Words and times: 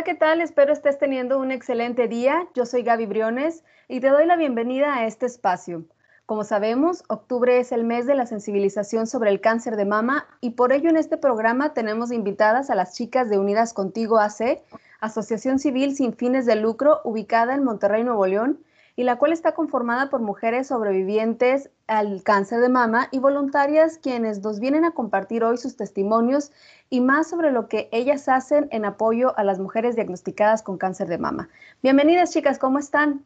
Hola, 0.00 0.12
¿qué 0.12 0.14
tal? 0.14 0.40
Espero 0.40 0.72
estés 0.72 0.96
teniendo 0.96 1.38
un 1.38 1.52
excelente 1.52 2.08
día. 2.08 2.48
Yo 2.54 2.64
soy 2.64 2.82
Gaby 2.82 3.04
Briones 3.04 3.64
y 3.86 4.00
te 4.00 4.08
doy 4.08 4.24
la 4.24 4.36
bienvenida 4.36 4.94
a 4.94 5.04
este 5.04 5.26
espacio. 5.26 5.84
Como 6.24 6.42
sabemos, 6.42 7.04
octubre 7.08 7.58
es 7.58 7.70
el 7.70 7.84
mes 7.84 8.06
de 8.06 8.14
la 8.14 8.24
sensibilización 8.24 9.06
sobre 9.06 9.28
el 9.28 9.42
cáncer 9.42 9.76
de 9.76 9.84
mama 9.84 10.26
y 10.40 10.52
por 10.52 10.72
ello 10.72 10.88
en 10.88 10.96
este 10.96 11.18
programa 11.18 11.74
tenemos 11.74 12.12
invitadas 12.12 12.70
a 12.70 12.74
las 12.76 12.94
chicas 12.94 13.28
de 13.28 13.38
Unidas 13.38 13.74
Contigo 13.74 14.18
AC, 14.18 14.62
asociación 15.00 15.58
civil 15.58 15.94
sin 15.94 16.14
fines 16.14 16.46
de 16.46 16.56
lucro 16.56 17.02
ubicada 17.04 17.54
en 17.54 17.62
Monterrey, 17.62 18.02
Nuevo 18.02 18.26
León, 18.26 18.58
y 18.96 19.04
la 19.04 19.16
cual 19.16 19.32
está 19.32 19.52
conformada 19.52 20.10
por 20.10 20.20
mujeres 20.20 20.68
sobrevivientes 20.68 21.70
al 21.86 22.22
cáncer 22.22 22.60
de 22.60 22.68
mama 22.68 23.08
y 23.10 23.18
voluntarias 23.18 23.98
quienes 23.98 24.40
nos 24.40 24.60
vienen 24.60 24.84
a 24.84 24.92
compartir 24.92 25.44
hoy 25.44 25.56
sus 25.58 25.76
testimonios 25.76 26.52
y 26.88 27.00
más 27.00 27.28
sobre 27.28 27.52
lo 27.52 27.68
que 27.68 27.88
ellas 27.92 28.28
hacen 28.28 28.68
en 28.70 28.84
apoyo 28.84 29.36
a 29.38 29.44
las 29.44 29.58
mujeres 29.58 29.96
diagnosticadas 29.96 30.62
con 30.62 30.78
cáncer 30.78 31.08
de 31.08 31.18
mama. 31.18 31.48
Bienvenidas 31.82 32.32
chicas, 32.32 32.58
¿cómo 32.58 32.78
están? 32.78 33.24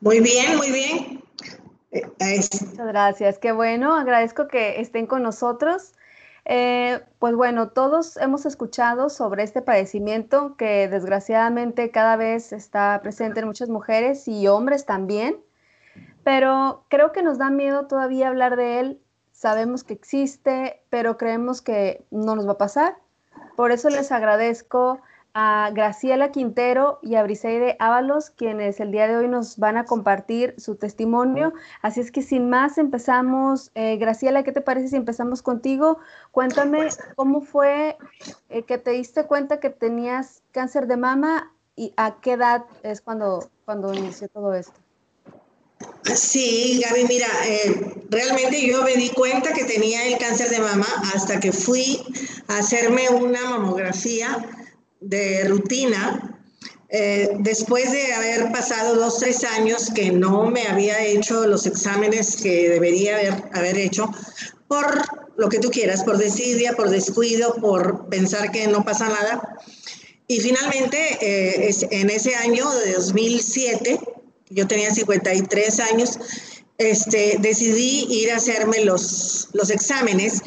Muy 0.00 0.20
bien, 0.20 0.56
muy 0.56 0.70
bien. 0.70 1.24
Muchas 1.92 2.76
gracias, 2.76 3.38
qué 3.38 3.52
bueno, 3.52 3.94
agradezco 3.94 4.48
que 4.48 4.80
estén 4.80 5.06
con 5.06 5.22
nosotros. 5.22 5.92
Eh, 6.46 7.02
pues 7.18 7.34
bueno, 7.34 7.70
todos 7.70 8.18
hemos 8.18 8.44
escuchado 8.44 9.08
sobre 9.08 9.42
este 9.42 9.62
padecimiento 9.62 10.56
que 10.56 10.88
desgraciadamente 10.88 11.90
cada 11.90 12.16
vez 12.16 12.52
está 12.52 13.00
presente 13.02 13.40
en 13.40 13.46
muchas 13.46 13.70
mujeres 13.70 14.28
y 14.28 14.46
hombres 14.46 14.84
también, 14.84 15.38
pero 16.22 16.84
creo 16.88 17.12
que 17.12 17.22
nos 17.22 17.38
da 17.38 17.48
miedo 17.48 17.86
todavía 17.86 18.28
hablar 18.28 18.56
de 18.56 18.80
él. 18.80 19.00
Sabemos 19.32 19.84
que 19.84 19.94
existe, 19.94 20.82
pero 20.90 21.16
creemos 21.16 21.62
que 21.62 22.04
no 22.10 22.36
nos 22.36 22.46
va 22.46 22.52
a 22.52 22.58
pasar. 22.58 22.96
Por 23.56 23.72
eso 23.72 23.88
les 23.88 24.12
agradezco 24.12 25.00
a 25.34 25.70
Graciela 25.74 26.30
Quintero 26.30 27.00
y 27.02 27.16
a 27.16 27.24
Briseide 27.24 27.76
Ábalos, 27.80 28.30
quienes 28.30 28.78
el 28.78 28.92
día 28.92 29.08
de 29.08 29.16
hoy 29.16 29.26
nos 29.26 29.58
van 29.58 29.76
a 29.76 29.84
compartir 29.84 30.54
su 30.58 30.76
testimonio. 30.76 31.52
Así 31.82 32.00
es 32.00 32.12
que 32.12 32.22
sin 32.22 32.48
más 32.48 32.78
empezamos. 32.78 33.72
Eh, 33.74 33.96
Graciela, 33.96 34.44
¿qué 34.44 34.52
te 34.52 34.60
parece 34.60 34.88
si 34.88 34.96
empezamos 34.96 35.42
contigo? 35.42 35.98
Cuéntame 36.30 36.88
cómo 37.16 37.40
fue 37.40 37.96
eh, 38.48 38.62
que 38.62 38.78
te 38.78 38.92
diste 38.92 39.24
cuenta 39.24 39.58
que 39.58 39.70
tenías 39.70 40.42
cáncer 40.52 40.86
de 40.86 40.96
mama 40.96 41.52
y 41.74 41.92
a 41.96 42.20
qué 42.20 42.34
edad 42.34 42.64
es 42.84 43.00
cuando, 43.00 43.50
cuando 43.64 43.92
inició 43.92 44.28
todo 44.28 44.54
esto. 44.54 44.74
Sí, 46.14 46.80
Gaby, 46.84 47.06
mira, 47.08 47.26
eh, 47.46 48.04
realmente 48.08 48.64
yo 48.64 48.84
me 48.84 48.94
di 48.94 49.10
cuenta 49.10 49.52
que 49.52 49.64
tenía 49.64 50.06
el 50.06 50.16
cáncer 50.18 50.48
de 50.48 50.60
mama 50.60 50.86
hasta 51.12 51.40
que 51.40 51.50
fui 51.50 52.04
a 52.46 52.58
hacerme 52.58 53.08
una 53.08 53.50
mamografía 53.50 54.38
de 55.04 55.44
rutina, 55.44 56.40
eh, 56.88 57.30
después 57.40 57.90
de 57.92 58.12
haber 58.12 58.52
pasado 58.52 58.94
dos, 58.94 59.18
tres 59.18 59.44
años 59.44 59.90
que 59.94 60.12
no 60.12 60.50
me 60.50 60.66
había 60.68 61.04
hecho 61.04 61.46
los 61.46 61.66
exámenes 61.66 62.36
que 62.36 62.68
debería 62.68 63.16
haber, 63.16 63.34
haber 63.52 63.78
hecho, 63.78 64.10
por 64.68 65.02
lo 65.36 65.48
que 65.48 65.58
tú 65.58 65.70
quieras, 65.70 66.04
por 66.04 66.18
desidia, 66.18 66.74
por 66.74 66.90
descuido, 66.90 67.56
por 67.56 68.08
pensar 68.08 68.52
que 68.52 68.66
no 68.68 68.84
pasa 68.84 69.08
nada. 69.08 69.58
Y 70.28 70.40
finalmente, 70.40 71.18
eh, 71.20 71.74
en 71.90 72.10
ese 72.10 72.34
año 72.36 72.70
de 72.70 72.92
2007, 72.94 74.00
yo 74.50 74.66
tenía 74.66 74.94
53 74.94 75.80
años, 75.80 76.18
este, 76.78 77.36
decidí 77.40 78.06
ir 78.08 78.32
a 78.32 78.36
hacerme 78.36 78.84
los, 78.84 79.48
los 79.52 79.70
exámenes 79.70 80.42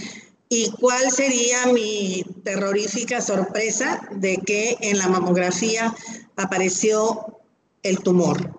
¿Y 0.50 0.72
cuál 0.80 1.12
sería 1.12 1.68
mi 1.68 2.24
terrorífica 2.44 3.22
sorpresa 3.22 4.08
de 4.12 4.38
que 4.38 4.78
en 4.82 4.98
la 4.98 5.08
mamografía 5.08 5.94
apareció 6.38 7.40
el 7.84 8.00
tumor? 8.00 8.54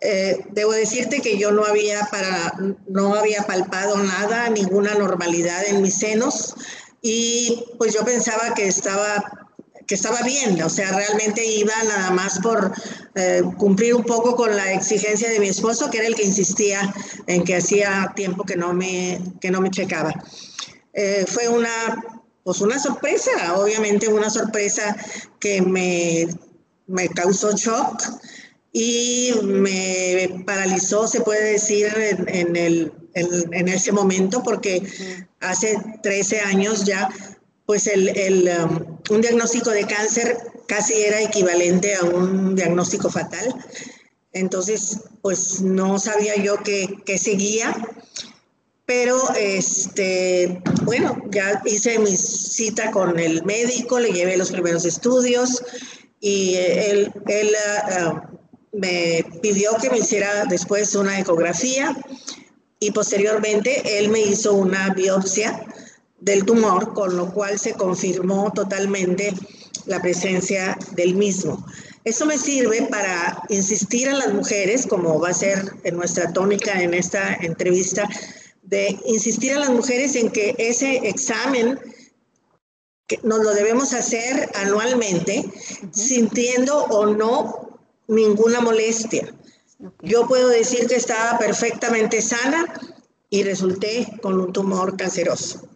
Eh, 0.00 0.44
debo 0.50 0.72
decirte 0.72 1.22
que 1.22 1.38
yo 1.38 1.50
no 1.50 1.64
había, 1.64 2.06
para, 2.10 2.52
no 2.88 3.14
había 3.14 3.42
palpado 3.44 3.96
nada, 3.96 4.50
ninguna 4.50 4.94
normalidad 4.94 5.64
en 5.66 5.80
mis 5.80 5.94
senos 5.94 6.54
y 7.00 7.64
pues 7.78 7.94
yo 7.94 8.04
pensaba 8.04 8.52
que 8.54 8.66
estaba 8.66 9.44
que 9.86 9.94
estaba 9.94 10.22
bien, 10.22 10.62
o 10.62 10.70
sea, 10.70 10.92
realmente 10.92 11.44
iba 11.44 11.74
nada 11.86 12.10
más 12.10 12.38
por 12.38 12.72
eh, 13.16 13.42
cumplir 13.58 13.94
un 13.94 14.04
poco 14.04 14.34
con 14.34 14.56
la 14.56 14.72
exigencia 14.72 15.28
de 15.28 15.38
mi 15.40 15.48
esposo, 15.48 15.90
que 15.90 15.98
era 15.98 16.06
el 16.06 16.14
que 16.14 16.24
insistía 16.24 16.94
en 17.26 17.44
que 17.44 17.56
hacía 17.56 18.12
tiempo 18.16 18.44
que 18.44 18.56
no 18.56 18.72
me, 18.72 19.20
que 19.42 19.50
no 19.50 19.60
me 19.60 19.70
checaba. 19.70 20.12
Eh, 20.94 21.24
fue 21.26 21.48
una, 21.48 22.04
pues 22.44 22.60
una 22.60 22.78
sorpresa, 22.78 23.56
obviamente 23.56 24.06
una 24.06 24.30
sorpresa 24.30 24.96
que 25.40 25.60
me, 25.60 26.28
me 26.86 27.08
causó 27.08 27.52
shock 27.52 28.00
y 28.72 29.32
me 29.42 30.42
paralizó, 30.46 31.08
se 31.08 31.20
puede 31.20 31.52
decir, 31.52 31.92
en, 32.26 32.56
el, 32.56 32.92
en, 33.14 33.68
ese 33.68 33.92
momento, 33.92 34.42
porque 34.42 34.82
hace 35.40 35.78
13 36.02 36.40
años 36.40 36.84
ya, 36.84 37.08
pues 37.66 37.86
el, 37.86 38.08
el 38.16 38.50
um, 38.64 38.98
un 39.10 39.20
diagnóstico 39.20 39.70
de 39.70 39.86
cáncer 39.86 40.38
casi 40.66 40.94
era 40.94 41.22
equivalente 41.22 41.94
a 41.94 42.02
un 42.02 42.54
diagnóstico 42.54 43.10
fatal. 43.10 43.54
Entonces, 44.32 44.98
pues 45.22 45.60
no 45.60 45.98
sabía 45.98 46.36
yo 46.36 46.56
qué 46.64 47.18
seguía. 47.18 47.74
Pero, 48.86 49.18
este, 49.34 50.60
bueno, 50.82 51.16
ya 51.30 51.62
hice 51.64 51.98
mi 51.98 52.16
cita 52.16 52.90
con 52.90 53.18
el 53.18 53.42
médico, 53.44 53.98
le 53.98 54.12
llevé 54.12 54.36
los 54.36 54.50
primeros 54.50 54.84
estudios 54.84 55.62
y 56.20 56.56
él, 56.56 57.12
él 57.28 57.50
ah, 57.92 58.28
me 58.72 59.24
pidió 59.40 59.70
que 59.80 59.90
me 59.90 59.98
hiciera 59.98 60.44
después 60.46 60.94
una 60.94 61.18
ecografía 61.18 61.96
y 62.78 62.90
posteriormente 62.90 63.98
él 63.98 64.10
me 64.10 64.20
hizo 64.20 64.52
una 64.52 64.92
biopsia 64.92 65.64
del 66.20 66.44
tumor, 66.44 66.92
con 66.92 67.16
lo 67.16 67.32
cual 67.32 67.58
se 67.58 67.74
confirmó 67.74 68.52
totalmente 68.52 69.32
la 69.86 70.00
presencia 70.00 70.76
del 70.92 71.14
mismo. 71.14 71.64
Eso 72.04 72.26
me 72.26 72.36
sirve 72.36 72.82
para 72.90 73.42
insistir 73.48 74.08
a 74.08 74.14
las 74.14 74.32
mujeres, 74.34 74.86
como 74.86 75.18
va 75.20 75.30
a 75.30 75.34
ser 75.34 75.72
en 75.84 75.96
nuestra 75.96 76.32
tónica 76.32 76.82
en 76.82 76.92
esta 76.94 77.34
entrevista, 77.34 78.08
de 78.64 78.98
insistir 79.06 79.52
a 79.52 79.58
las 79.58 79.70
mujeres 79.70 80.16
en 80.16 80.30
que 80.30 80.54
ese 80.58 81.08
examen 81.08 81.78
que 83.06 83.20
nos 83.22 83.40
lo 83.40 83.52
debemos 83.52 83.92
hacer 83.92 84.48
anualmente, 84.54 85.44
sintiendo 85.92 86.84
o 86.84 87.06
no 87.06 87.78
ninguna 88.08 88.60
molestia. 88.60 89.34
Yo 90.00 90.26
puedo 90.26 90.48
decir 90.48 90.86
que 90.86 90.96
estaba 90.96 91.38
perfectamente 91.38 92.22
sana 92.22 92.64
y 93.28 93.42
resulté 93.42 94.06
con 94.22 94.40
un 94.40 94.52
tumor 94.52 94.96
canceroso. 94.96 95.68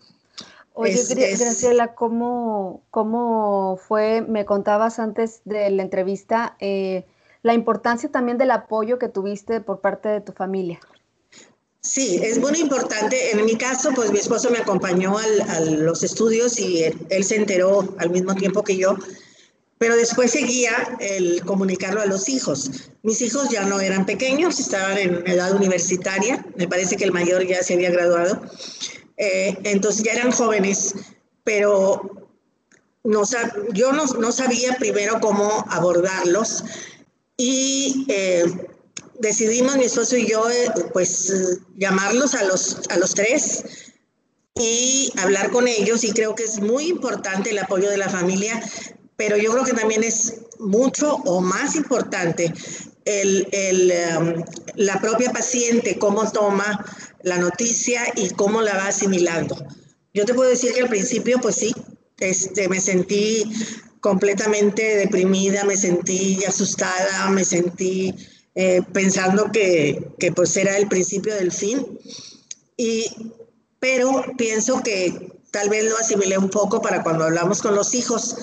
Oye, 0.73 0.97
Graciela, 1.15 1.95
¿cómo, 1.95 2.83
¿cómo, 2.91 3.79
fue? 3.89 4.23
Me 4.23 4.45
contabas 4.45 5.01
antes 5.01 5.41
de 5.45 5.69
la 5.71 5.83
entrevista 5.83 6.57
eh, 6.61 7.05
la 7.43 7.55
importancia 7.55 8.11
también 8.11 8.39
del 8.39 8.53
apoyo 8.53 8.99
que 8.99 9.09
tuviste 9.09 9.61
por 9.61 9.81
parte 9.81 10.09
de 10.09 10.21
tu 10.21 10.33
familia. 10.33 10.79
Sí, 11.89 12.21
es 12.23 12.39
muy 12.39 12.53
importante. 12.61 13.31
En 13.31 13.47
mi 13.47 13.57
caso, 13.57 13.93
pues 13.95 14.13
mi 14.13 14.19
esposo 14.19 14.51
me 14.51 14.59
acompañó 14.59 15.17
a 15.17 15.61
los 15.61 16.03
estudios 16.03 16.59
y 16.59 16.85
él, 16.85 17.25
se 17.25 17.37
enteró 17.37 17.95
al 17.97 18.11
mismo 18.11 18.35
tiempo 18.35 18.63
que 18.63 18.77
yo, 18.77 18.95
pero 19.79 19.97
después 19.97 20.33
seguía 20.33 20.99
el 21.01 21.43
comunicarlo 21.47 22.03
a 22.03 22.07
los 22.07 22.29
hijos. 22.29 22.91
Mis 23.03 23.23
hijos 23.23 23.49
ya 23.49 23.65
no 23.65 23.81
eran 23.81 24.05
pequeños, 24.05 24.61
estaban 24.61 24.99
en 24.99 25.27
edad 25.27 25.55
universitaria, 25.55 26.45
me 26.57 26.69
parece 26.69 26.99
que 26.99 27.05
el 27.05 27.13
mayor 27.13 27.47
ya 27.47 27.63
se 27.63 27.73
había 27.73 27.91
graduado, 27.91 28.43
eh, 29.17 29.57
entonces 29.65 30.03
ya 30.03 30.13
eran 30.13 30.31
jóvenes, 30.31 30.95
pero 31.43 32.29
no, 33.03 33.23
yo 33.73 33.93
no, 33.95 34.33
sabía 34.33 34.77
primero 34.77 35.21
cómo 35.23 35.65
abordarlos 35.71 36.65
y... 37.39 38.05
Eh, 38.09 38.45
decidimos 39.19 39.77
mi 39.77 39.85
esposo 39.85 40.17
y 40.17 40.27
yo, 40.27 40.49
eh, 40.51 40.71
pues, 40.93 41.33
llamarlos 41.77 42.35
a 42.35 42.45
los, 42.45 42.81
a 42.89 42.97
los 42.97 43.15
tres 43.15 43.65
y 44.55 45.13
hablar 45.19 45.51
con 45.51 45.69
ellos 45.69 46.05
y 46.05 46.13
creo 46.13 46.35
que 46.35 46.45
es 46.45 46.61
muy 46.61 46.89
importante 46.89 47.51
el 47.51 47.59
apoyo 47.59 47.91
de 47.91 47.97
la 47.97 48.09
familia, 48.09 48.61
pero 49.17 49.37
yo 49.37 49.53
creo 49.53 49.65
que 49.65 49.73
también 49.73 50.03
es 50.03 50.35
mucho 50.59 51.17
o 51.25 51.41
más 51.41 51.77
importante 51.77 52.53
el, 53.05 53.49
el, 53.53 53.93
um, 54.19 54.45
la 54.75 55.01
propia 55.01 55.33
paciente, 55.33 55.99
cómo 55.99 56.31
toma 56.31 56.85
la 57.23 57.39
noticia 57.39 58.03
y 58.17 58.31
cómo 58.31 58.61
la 58.61 58.75
va 58.75 58.89
asimilando. 58.89 59.57
Yo 60.13 60.25
te 60.25 60.35
puedo 60.35 60.51
decir 60.51 60.73
que 60.73 60.83
al 60.83 60.89
principio, 60.89 61.39
pues 61.41 61.57
sí, 61.57 61.75
este, 62.19 62.69
me 62.69 62.81
sentí 62.81 63.45
completamente 64.01 64.97
deprimida, 64.97 65.65
me 65.65 65.77
sentí 65.77 66.45
asustada, 66.45 67.29
me 67.31 67.45
sentí 67.45 68.15
eh, 68.61 68.83
pensando 68.93 69.53
que, 69.53 70.11
que, 70.19 70.33
pues 70.33 70.57
era 70.57 70.77
el 70.77 70.89
principio 70.89 71.33
del 71.33 71.53
fin. 71.53 71.97
Y, 72.77 73.07
pero 73.79 74.25
pienso 74.37 74.83
que 74.83 75.31
tal 75.53 75.69
vez 75.69 75.85
lo 75.89 75.97
asimilé 75.97 76.37
un 76.37 76.51
poco 76.51 76.83
para 76.83 77.05
cuando 77.05 77.23
hablamos 77.23 77.63
con 77.63 77.77
los 77.77 77.95
hijos. 77.95 78.35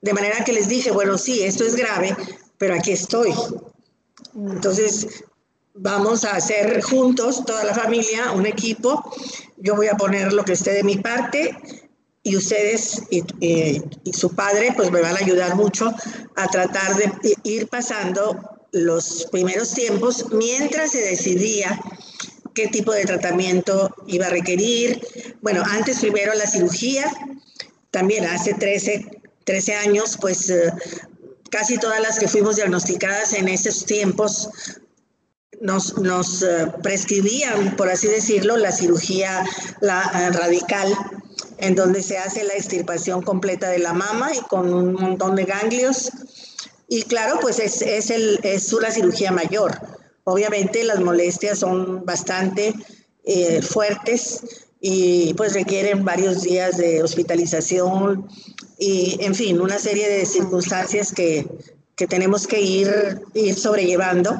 De 0.00 0.14
manera 0.14 0.42
que 0.42 0.54
les 0.54 0.68
dije, 0.68 0.90
bueno, 0.90 1.18
sí, 1.18 1.42
esto 1.42 1.64
es 1.64 1.76
grave, 1.76 2.16
pero 2.56 2.76
aquí 2.76 2.92
estoy. 2.92 3.34
Entonces, 4.34 5.06
vamos 5.74 6.24
a 6.24 6.36
hacer 6.36 6.80
juntos, 6.80 7.44
toda 7.44 7.62
la 7.64 7.74
familia, 7.74 8.32
un 8.32 8.46
equipo. 8.46 9.04
Yo 9.58 9.76
voy 9.76 9.88
a 9.88 9.98
poner 9.98 10.32
lo 10.32 10.46
que 10.46 10.54
esté 10.54 10.72
de 10.72 10.82
mi 10.82 10.96
parte 10.96 11.54
y 12.22 12.36
ustedes 12.36 13.02
y, 13.10 13.22
su 14.14 14.34
padre 14.34 14.72
pues 14.74 14.90
me 14.90 15.02
van 15.02 15.14
a 15.14 15.20
ayudar 15.20 15.56
mucho 15.56 15.94
a 16.36 16.46
tratar 16.46 16.96
de 16.96 17.12
ir 17.42 17.68
pasando 17.68 18.57
los 18.72 19.26
primeros 19.30 19.72
tiempos 19.72 20.26
mientras 20.32 20.92
se 20.92 21.00
decidía 21.00 21.80
qué 22.54 22.68
tipo 22.68 22.92
de 22.92 23.04
tratamiento 23.04 23.94
iba 24.06 24.26
a 24.26 24.30
requerir. 24.30 25.00
Bueno, 25.40 25.62
antes 25.64 26.00
primero 26.00 26.34
la 26.34 26.46
cirugía, 26.46 27.10
también 27.90 28.24
hace 28.26 28.54
13, 28.54 29.22
13 29.44 29.74
años, 29.74 30.18
pues 30.20 30.50
eh, 30.50 30.72
casi 31.50 31.78
todas 31.78 32.00
las 32.00 32.18
que 32.18 32.28
fuimos 32.28 32.56
diagnosticadas 32.56 33.32
en 33.32 33.48
esos 33.48 33.84
tiempos 33.84 34.50
nos, 35.60 35.98
nos 35.98 36.42
eh, 36.42 36.72
prescribían, 36.82 37.76
por 37.76 37.88
así 37.88 38.06
decirlo, 38.08 38.56
la 38.56 38.72
cirugía 38.72 39.44
la, 39.80 40.02
eh, 40.14 40.30
radical, 40.30 40.92
en 41.58 41.74
donde 41.74 42.02
se 42.02 42.18
hace 42.18 42.44
la 42.44 42.54
extirpación 42.54 43.22
completa 43.22 43.68
de 43.68 43.78
la 43.78 43.92
mama 43.92 44.30
y 44.34 44.40
con 44.42 44.72
un 44.72 44.92
montón 44.94 45.34
de 45.34 45.44
ganglios. 45.44 46.10
Y 46.88 47.02
claro, 47.02 47.38
pues 47.40 47.58
es, 47.58 47.82
es, 47.82 48.10
el, 48.10 48.40
es 48.42 48.72
una 48.72 48.90
cirugía 48.90 49.30
mayor. 49.30 49.78
Obviamente 50.24 50.84
las 50.84 51.00
molestias 51.00 51.58
son 51.58 52.04
bastante 52.04 52.74
eh, 53.24 53.60
fuertes 53.62 54.66
y 54.80 55.34
pues 55.34 55.52
requieren 55.52 56.04
varios 56.04 56.42
días 56.42 56.78
de 56.78 57.02
hospitalización 57.02 58.26
y, 58.78 59.18
en 59.20 59.34
fin, 59.34 59.60
una 59.60 59.78
serie 59.78 60.08
de 60.08 60.24
circunstancias 60.24 61.12
que, 61.12 61.46
que 61.94 62.06
tenemos 62.06 62.46
que 62.46 62.60
ir, 62.60 63.20
ir 63.34 63.54
sobrellevando. 63.54 64.34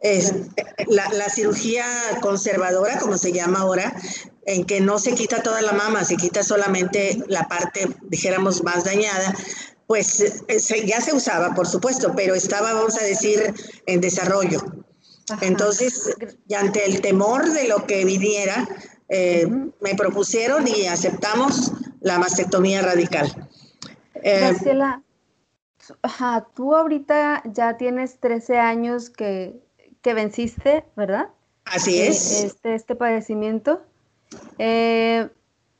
Es, 0.00 0.34
la, 0.88 1.08
la, 1.10 1.30
cirugía 1.30 1.86
conservadora, 2.20 2.98
como 2.98 3.16
se 3.16 3.32
llama 3.32 3.60
ahora, 3.60 3.96
en 4.44 4.64
que 4.64 4.80
no 4.80 4.98
se 4.98 5.14
quita 5.14 5.42
toda 5.42 5.62
la 5.62 5.72
mama, 5.72 6.04
se 6.04 6.16
quita 6.16 6.42
solamente 6.42 7.22
la 7.28 7.48
parte, 7.48 7.88
dijéramos, 8.02 8.62
más 8.64 8.84
dañada, 8.84 9.34
pues 9.86 10.20
eh, 10.48 10.86
ya 10.86 11.00
se 11.00 11.14
usaba, 11.14 11.54
por 11.54 11.66
supuesto, 11.66 12.12
pero 12.16 12.34
estaba, 12.34 12.72
vamos 12.72 12.96
a 12.96 13.04
decir, 13.04 13.52
en 13.86 14.00
desarrollo. 14.00 14.60
Entonces, 15.40 16.14
y 16.46 16.54
ante 16.54 16.84
el 16.84 17.00
temor 17.00 17.50
de 17.50 17.68
lo 17.68 17.86
que 17.86 18.04
viniera, 18.04 18.68
eh, 19.08 19.46
me 19.80 19.94
propusieron 19.94 20.66
y 20.66 20.86
aceptamos 20.86 21.72
la 22.00 22.18
mastectomía 22.18 22.82
radical. 22.82 23.48
Eh, 24.16 24.40
Graciela, 24.40 25.02
tú 26.54 26.74
ahorita 26.74 27.42
ya 27.46 27.76
tienes 27.76 28.18
13 28.20 28.58
años 28.58 29.10
que, 29.10 29.60
que 30.02 30.14
venciste, 30.14 30.84
¿verdad? 30.96 31.28
Así 31.64 32.00
es. 32.00 32.44
Este, 32.44 32.74
este 32.74 32.94
padecimiento. 32.94 33.82
Eh, 34.58 35.28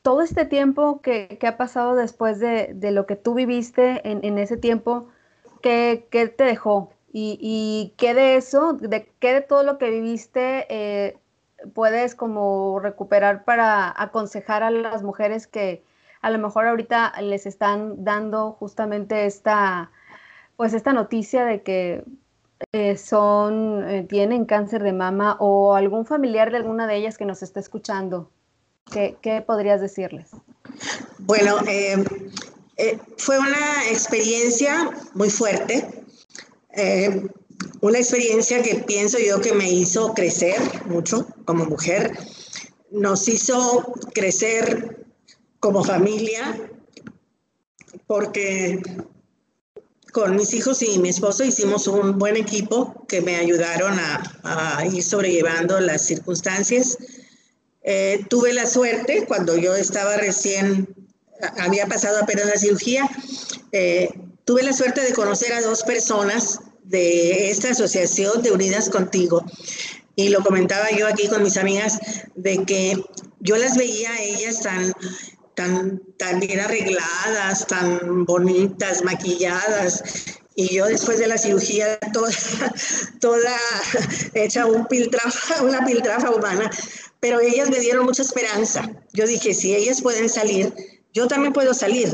todo 0.05 0.21
este 0.21 0.45
tiempo 0.45 1.01
que, 1.01 1.39
ha 1.47 1.57
pasado 1.57 1.95
después 1.95 2.39
de, 2.39 2.77
lo 2.91 3.07
que 3.07 3.15
tú 3.15 3.33
viviste 3.33 4.07
en, 4.07 4.37
ese 4.37 4.55
tiempo, 4.55 5.07
¿qué, 5.63 6.07
te 6.11 6.43
dejó? 6.43 6.91
Y, 7.11 7.95
qué 7.97 8.13
de 8.13 8.35
eso, 8.35 8.73
de 8.73 9.11
qué 9.19 9.33
de 9.33 9.41
todo 9.41 9.63
lo 9.63 9.79
que 9.79 9.89
viviste 9.89 10.67
eh, 10.69 11.17
puedes 11.73 12.13
como 12.13 12.79
recuperar 12.79 13.45
para 13.45 13.91
aconsejar 13.99 14.61
a 14.61 14.69
las 14.69 15.01
mujeres 15.01 15.47
que 15.47 15.83
a 16.21 16.29
lo 16.29 16.37
mejor 16.37 16.67
ahorita 16.67 17.19
les 17.21 17.47
están 17.47 18.03
dando 18.03 18.51
justamente 18.51 19.25
esta, 19.25 19.89
pues 20.55 20.75
esta 20.75 20.93
noticia 20.93 21.45
de 21.45 21.63
que 21.63 22.03
eh, 22.73 22.95
son, 22.97 24.05
tienen 24.07 24.45
cáncer 24.45 24.83
de 24.83 24.93
mama 24.93 25.35
o 25.39 25.73
algún 25.73 26.05
familiar 26.05 26.51
de 26.51 26.57
alguna 26.57 26.85
de 26.85 26.95
ellas 26.95 27.17
que 27.17 27.25
nos 27.25 27.41
está 27.41 27.59
escuchando. 27.59 28.29
¿Qué, 28.91 29.43
podrías 29.45 29.81
decirles? 29.81 30.29
Bueno, 31.19 31.57
eh, 31.67 32.03
eh, 32.77 32.99
fue 33.17 33.39
una 33.39 33.89
experiencia 33.89 34.91
muy 35.13 35.29
fuerte, 35.29 36.05
eh, 36.75 37.27
una 37.81 37.97
experiencia 37.97 38.61
que 38.61 38.75
pienso 38.75 39.17
yo 39.19 39.41
que 39.41 39.53
me 39.53 39.69
hizo 39.69 40.13
crecer 40.13 40.55
mucho 40.85 41.27
como 41.45 41.65
mujer, 41.65 42.17
nos 42.91 43.27
hizo 43.27 43.93
crecer 44.13 45.05
como 45.59 45.83
familia, 45.83 46.69
porque 48.07 48.81
con 50.13 50.35
mis 50.35 50.53
hijos 50.53 50.81
y 50.81 50.99
mi 50.99 51.09
esposo 51.09 51.43
hicimos 51.43 51.87
un 51.87 52.17
buen 52.17 52.37
equipo 52.37 53.05
que 53.07 53.21
me 53.21 53.35
ayudaron 53.35 53.97
a, 53.99 54.77
a 54.77 54.85
ir 54.85 55.03
sobrellevando 55.03 55.79
las 55.79 56.05
circunstancias 56.05 56.97
eh, 57.87 58.25
tuve 58.29 58.51
la 58.51 58.65
suerte, 58.65 59.25
cuando 59.27 59.55
yo 59.55 59.75
estaba 59.75 60.17
recién, 60.17 60.87
había 61.59 61.85
pasado 61.85 62.17
apenas 62.19 62.47
la 62.47 62.57
cirugía, 62.57 63.07
eh, 63.71 64.09
tuve 64.43 64.63
la 64.63 64.73
suerte 64.73 65.01
de 65.01 65.13
conocer 65.13 65.53
a 65.53 65.61
dos 65.61 65.83
personas 65.83 66.59
de 66.83 67.51
esta 67.51 67.69
asociación 67.69 68.41
de 68.41 68.51
Unidas 68.51 68.89
Contigo. 68.89 69.45
Y 70.15 70.29
lo 70.29 70.43
comentaba 70.43 70.89
yo 70.97 71.07
aquí 71.07 71.27
con 71.27 71.43
mis 71.43 71.57
amigas, 71.57 71.99
de 72.33 72.65
que 72.65 73.03
yo 73.39 73.55
las 73.57 73.77
veía 73.77 74.11
a 74.11 74.21
ellas 74.21 74.61
tan, 74.61 74.91
tan, 75.53 76.01
tan 76.17 76.39
bien 76.39 76.61
arregladas, 76.61 77.67
tan 77.67 78.25
bonitas, 78.25 79.03
maquilladas, 79.03 80.01
y 80.55 80.73
yo 80.73 80.85
después 80.85 81.19
de 81.19 81.27
la 81.27 81.37
cirugía 81.37 81.99
toda, 82.13 82.31
toda 83.19 83.55
hecha 84.33 84.65
un 84.65 84.87
piltrafa, 84.87 85.61
una 85.61 85.85
piltrafa 85.85 86.31
humana, 86.31 86.71
pero 87.19 87.39
ellas 87.39 87.69
me 87.69 87.79
dieron 87.79 88.05
mucha 88.05 88.21
esperanza. 88.21 88.89
Yo 89.13 89.25
dije, 89.25 89.53
si 89.53 89.75
ellas 89.75 90.01
pueden 90.01 90.29
salir, 90.29 90.73
yo 91.13 91.27
también 91.27 91.53
puedo 91.53 91.73
salir. 91.73 92.09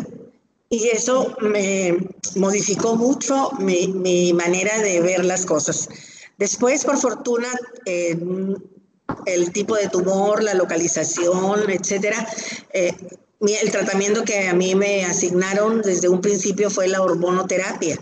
Y 0.70 0.88
eso 0.88 1.36
me 1.42 1.98
modificó 2.36 2.96
mucho 2.96 3.52
mi, 3.60 4.32
manera 4.34 4.80
de 4.80 5.02
ver 5.02 5.26
las 5.26 5.46
cosas. 5.46 5.90
Después, 6.38 6.86
por 6.86 6.98
fortuna, 6.98 7.50
el 7.86 9.52
tipo 9.52 9.76
de 9.76 9.90
tumor, 9.90 10.42
la 10.42 10.54
localización, 10.54 11.70
etcétera, 11.70 12.26
eh, 12.74 12.94
el 13.42 13.72
tratamiento 13.72 14.24
que 14.24 14.48
a 14.48 14.54
mí 14.54 14.76
me 14.76 15.04
asignaron 15.04 15.82
desde 15.82 16.08
un 16.08 16.22
principio 16.22 16.70
fue 16.70 16.88
la 16.88 17.02
hormonoterapia, 17.02 18.00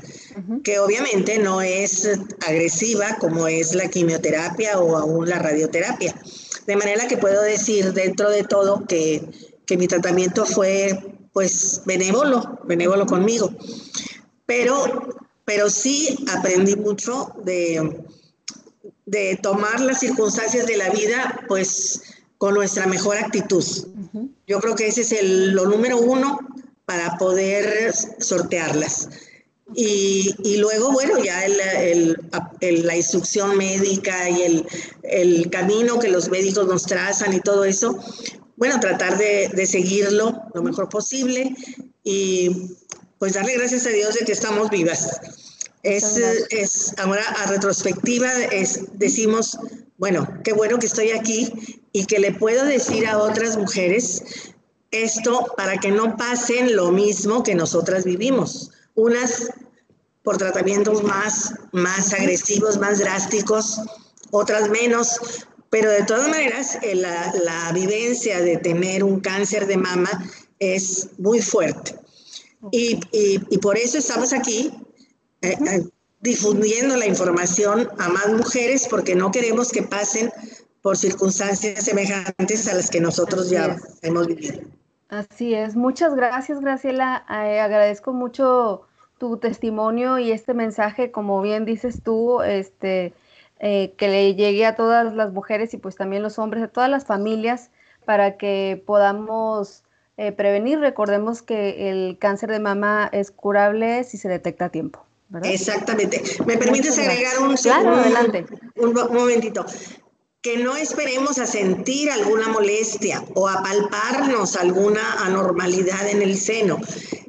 que 0.64 0.80
obviamente 0.80 1.40
no 1.40 1.62
es 1.62 2.10
agresiva 2.46 3.18
como 3.20 3.48
es 3.48 3.74
la 3.74 3.88
quimioterapia 3.88 4.80
o 4.80 4.98
aún 4.98 5.30
la 5.30 5.40
radioterapia. 5.40 6.14
De 6.70 6.76
manera 6.76 7.08
que 7.08 7.18
puedo 7.18 7.42
decir 7.42 7.94
dentro 7.94 8.30
de 8.30 8.44
todo 8.44 8.86
que, 8.86 9.28
mi 9.76 9.88
tratamiento 9.88 10.46
fue 10.46 11.00
pues 11.34 11.82
benévolo, 11.84 12.60
benévolo 12.66 13.08
conmigo. 13.08 13.52
Pero, 14.46 15.10
pero 15.46 15.72
sí 15.72 16.24
aprendí 16.32 16.76
mucho 16.76 17.34
de, 17.44 18.04
de 19.08 19.40
tomar 19.42 19.80
las 19.82 20.00
circunstancias 20.02 20.68
de 20.68 20.78
la 20.78 20.92
vida 20.92 21.44
pues 21.48 22.04
con 22.38 22.54
nuestra 22.54 22.86
mejor 22.86 23.18
actitud. 23.18 23.66
Yo 24.46 24.60
creo 24.60 24.76
que 24.76 24.90
ese 24.90 25.02
es 25.02 25.12
el, 25.14 25.54
lo 25.54 25.66
número 25.66 25.98
uno 25.98 26.38
para 26.86 27.18
poder 27.18 27.92
sortearlas. 28.20 29.10
Y, 29.76 30.34
y 30.44 30.58
luego, 30.58 30.92
bueno, 30.92 31.24
ya 31.24 31.46
el, 31.46 32.18
el, 32.62 32.88
la 32.88 32.96
instrucción 32.96 33.58
médica 33.58 34.30
y 34.30 34.66
el, 35.04 35.50
camino 35.50 36.00
que 36.00 36.10
los 36.10 36.30
médicos 36.30 36.68
nos 36.68 36.84
trazan 36.84 37.34
y 37.34 37.40
todo 37.40 37.66
eso, 37.66 37.98
bueno, 38.58 38.80
tratar 38.80 39.18
de, 39.18 39.50
de 39.54 39.66
seguirlo 39.66 40.42
lo 40.54 40.64
mejor 40.64 40.90
posible 40.90 41.56
y 42.04 42.76
pues 43.20 43.34
darle 43.34 43.54
gracias 43.54 43.86
a 43.86 43.90
Dios 43.90 44.16
de 44.16 44.26
que 44.26 44.32
estamos 44.32 44.70
vivas. 44.70 45.20
Es, 45.84 46.18
es, 46.50 46.94
ahora 46.98 47.24
a 47.24 47.46
retrospectiva 47.48 48.30
es, 48.52 48.82
decimos, 48.94 49.58
bueno, 49.98 50.28
qué 50.44 50.52
bueno 50.54 50.78
que 50.80 50.88
estoy 50.88 51.12
aquí 51.12 51.52
y 51.94 52.06
que 52.06 52.20
le 52.20 52.34
puedo 52.34 52.66
decir 52.66 53.08
a 53.08 53.18
otras 53.18 53.58
mujeres 53.58 54.24
esto 54.92 55.54
para 55.56 55.78
que 55.78 55.92
no 55.92 56.18
pasen 56.18 56.76
lo 56.76 56.92
mismo 56.92 57.44
que 57.44 57.56
nosotras 57.56 58.04
vivimos. 58.04 58.72
Unas 59.00 59.50
por 60.24 60.38
tratamientos 60.38 61.04
más, 61.04 61.54
más 61.72 62.14
agresivos, 62.14 62.78
más 62.78 63.00
drásticos, 63.00 63.82
otras 64.32 64.70
menos, 64.70 65.48
pero 65.70 65.90
de 65.90 66.04
todas 66.04 66.28
maneras 66.28 66.78
eh, 66.82 66.96
la, 66.96 67.34
la 67.44 67.72
vivencia 67.72 68.42
de 68.42 68.58
tener 68.58 69.04
un 69.04 69.22
cáncer 69.22 69.66
de 69.68 69.78
mama 69.78 70.10
es 70.60 71.10
muy 71.18 71.42
fuerte. 71.42 71.96
Y, 72.72 73.00
y, 73.12 73.58
por 73.60 73.78
eso 73.78 73.98
estamos 73.98 74.34
aquí 74.34 74.72
eh, 75.42 75.56
eh, 75.66 75.84
difundiendo 76.20 76.98
la 76.98 77.06
información 77.06 77.88
a 77.98 78.10
más 78.10 78.28
mujeres 78.34 78.86
porque 78.90 79.16
no 79.16 79.32
queremos 79.32 79.72
que 79.72 79.84
pasen 79.84 80.30
por 80.82 80.98
circunstancias 80.98 81.86
semejantes 81.86 82.68
a 82.68 82.76
las 82.76 82.90
que 82.90 83.00
nosotros 83.00 83.50
ya 83.50 83.78
hemos 84.02 84.28
vivido. 84.28 84.60
Así 85.08 85.54
es, 85.54 85.76
muchas 85.76 86.14
gracias 86.16 86.60
Graciela, 86.60 87.26
eh, 87.30 87.60
agradezco 87.60 88.14
mucho 88.14 88.89
tu 89.20 89.38
testimonio 89.38 90.18
y 90.18 90.32
este 90.32 90.54
mensaje, 90.56 91.12
como 91.12 91.42
bien 91.42 91.66
dices 91.66 92.02
tú, 92.04 92.42
este, 92.42 93.14
eh, 93.60 93.94
que 93.98 94.08
le 94.08 94.34
llegue 94.36 94.66
a 94.66 94.76
todas 94.76 95.14
las 95.14 95.32
mujeres 95.34 95.74
y 95.74 95.78
pues 95.78 95.96
también 95.96 96.24
los 96.24 96.40
hombres, 96.40 96.64
a 96.64 96.68
todas 96.70 96.90
las 96.90 97.06
familias, 97.06 97.70
para 98.06 98.38
que 98.38 98.82
podamos 98.86 99.84
eh, 100.18 100.32
prevenir. 100.32 100.80
Recordemos 100.80 101.42
que 101.42 101.92
el 101.92 102.18
cáncer 102.18 102.50
de 102.50 102.60
mama 102.60 103.10
es 103.12 103.30
curable 103.30 104.04
si 104.06 104.18
se 104.18 104.30
detecta 104.30 104.66
a 104.66 104.70
tiempo. 104.70 105.06
Exactamente. 105.44 106.24
¿Me 106.48 106.58
permites 106.58 106.98
agregar 106.98 107.40
un, 107.40 107.56
claro, 107.56 107.96
adelante. 107.96 108.46
un 108.78 108.94
momentito? 108.94 109.66
Que 110.42 110.58
no 110.58 110.78
esperemos 110.78 111.38
a 111.38 111.46
sentir 111.46 112.10
alguna 112.10 112.48
molestia 112.48 113.26
o 113.36 113.50
a 113.50 113.62
palparnos 113.62 114.56
alguna 114.56 115.26
anormalidad 115.26 116.08
en 116.08 116.22
el 116.22 116.38
seno. 116.38 116.80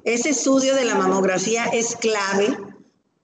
Ese 0.05 0.31
estudio 0.31 0.76
de 0.76 0.85
la 0.85 0.95
mamografía 0.95 1.64
es 1.67 1.97
clave 1.97 2.57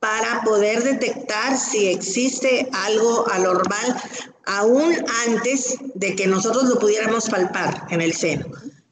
para 0.01 0.43
poder 0.43 0.83
detectar 0.83 1.57
si 1.57 1.87
existe 1.87 2.69
algo 2.73 3.31
anormal 3.31 4.03
aún 4.45 4.93
antes 5.27 5.77
de 5.95 6.17
que 6.17 6.27
nosotros 6.27 6.65
lo 6.65 6.79
pudiéramos 6.81 7.29
palpar 7.29 7.87
en 7.91 8.01
el 8.01 8.13
seno. 8.13 8.47